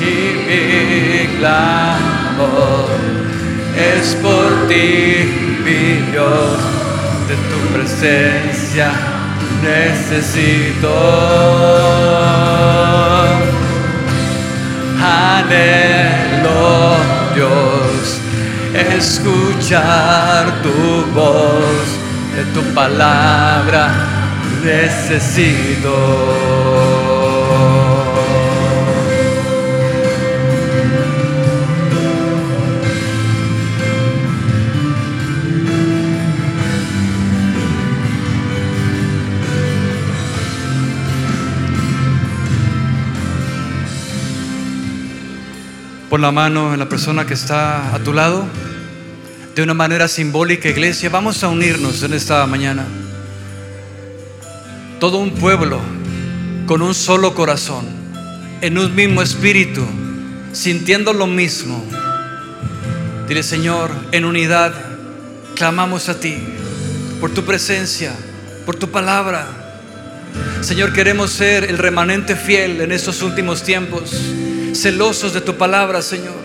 [0.00, 0.12] Y
[0.46, 2.88] mi clamor
[3.76, 6.58] es por ti, mi Dios,
[7.28, 8.90] de tu presencia
[9.62, 10.94] necesito.
[15.00, 16.96] Anhelo,
[17.34, 18.20] Dios,
[18.74, 21.86] escuchar tu voz,
[22.36, 24.07] de tu palabra
[24.64, 25.94] necesito.
[46.08, 48.46] Pon la mano en la persona que está a tu lado.
[49.54, 52.86] De una manera simbólica, iglesia, vamos a unirnos en esta mañana.
[55.00, 55.80] Todo un pueblo
[56.66, 57.86] con un solo corazón,
[58.60, 59.86] en un mismo espíritu,
[60.52, 61.84] sintiendo lo mismo.
[63.28, 64.74] Dile, Señor, en unidad,
[65.54, 66.36] clamamos a ti
[67.20, 68.12] por tu presencia,
[68.66, 69.46] por tu palabra.
[70.62, 74.10] Señor, queremos ser el remanente fiel en estos últimos tiempos,
[74.74, 76.36] celosos de tu palabra, Señor.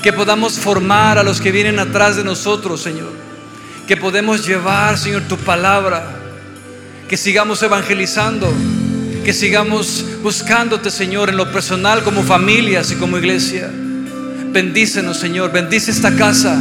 [0.00, 3.12] Que podamos formar a los que vienen atrás de nosotros, Señor.
[3.88, 6.25] Que podemos llevar, Señor, tu palabra.
[7.08, 8.52] Que sigamos evangelizando.
[9.24, 13.70] Que sigamos buscándote, Señor, en lo personal, como familias y como iglesia.
[14.52, 15.52] Bendícenos, Señor.
[15.52, 16.60] Bendice esta casa,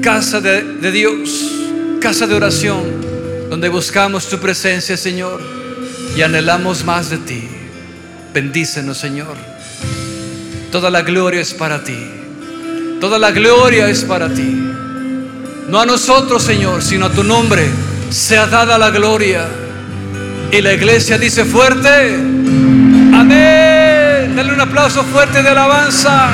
[0.00, 1.52] casa de, de Dios,
[2.00, 2.82] casa de oración,
[3.50, 5.40] donde buscamos tu presencia, Señor,
[6.16, 7.48] y anhelamos más de ti.
[8.32, 9.36] Bendícenos, Señor.
[10.70, 11.98] Toda la gloria es para ti.
[13.00, 14.70] Toda la gloria es para ti.
[15.68, 17.68] No a nosotros, Señor, sino a tu nombre
[18.10, 19.46] sea dada la gloria.
[20.52, 22.14] Y la iglesia dice fuerte,
[23.14, 24.34] amén.
[24.34, 26.28] Dale un aplauso fuerte de alabanza.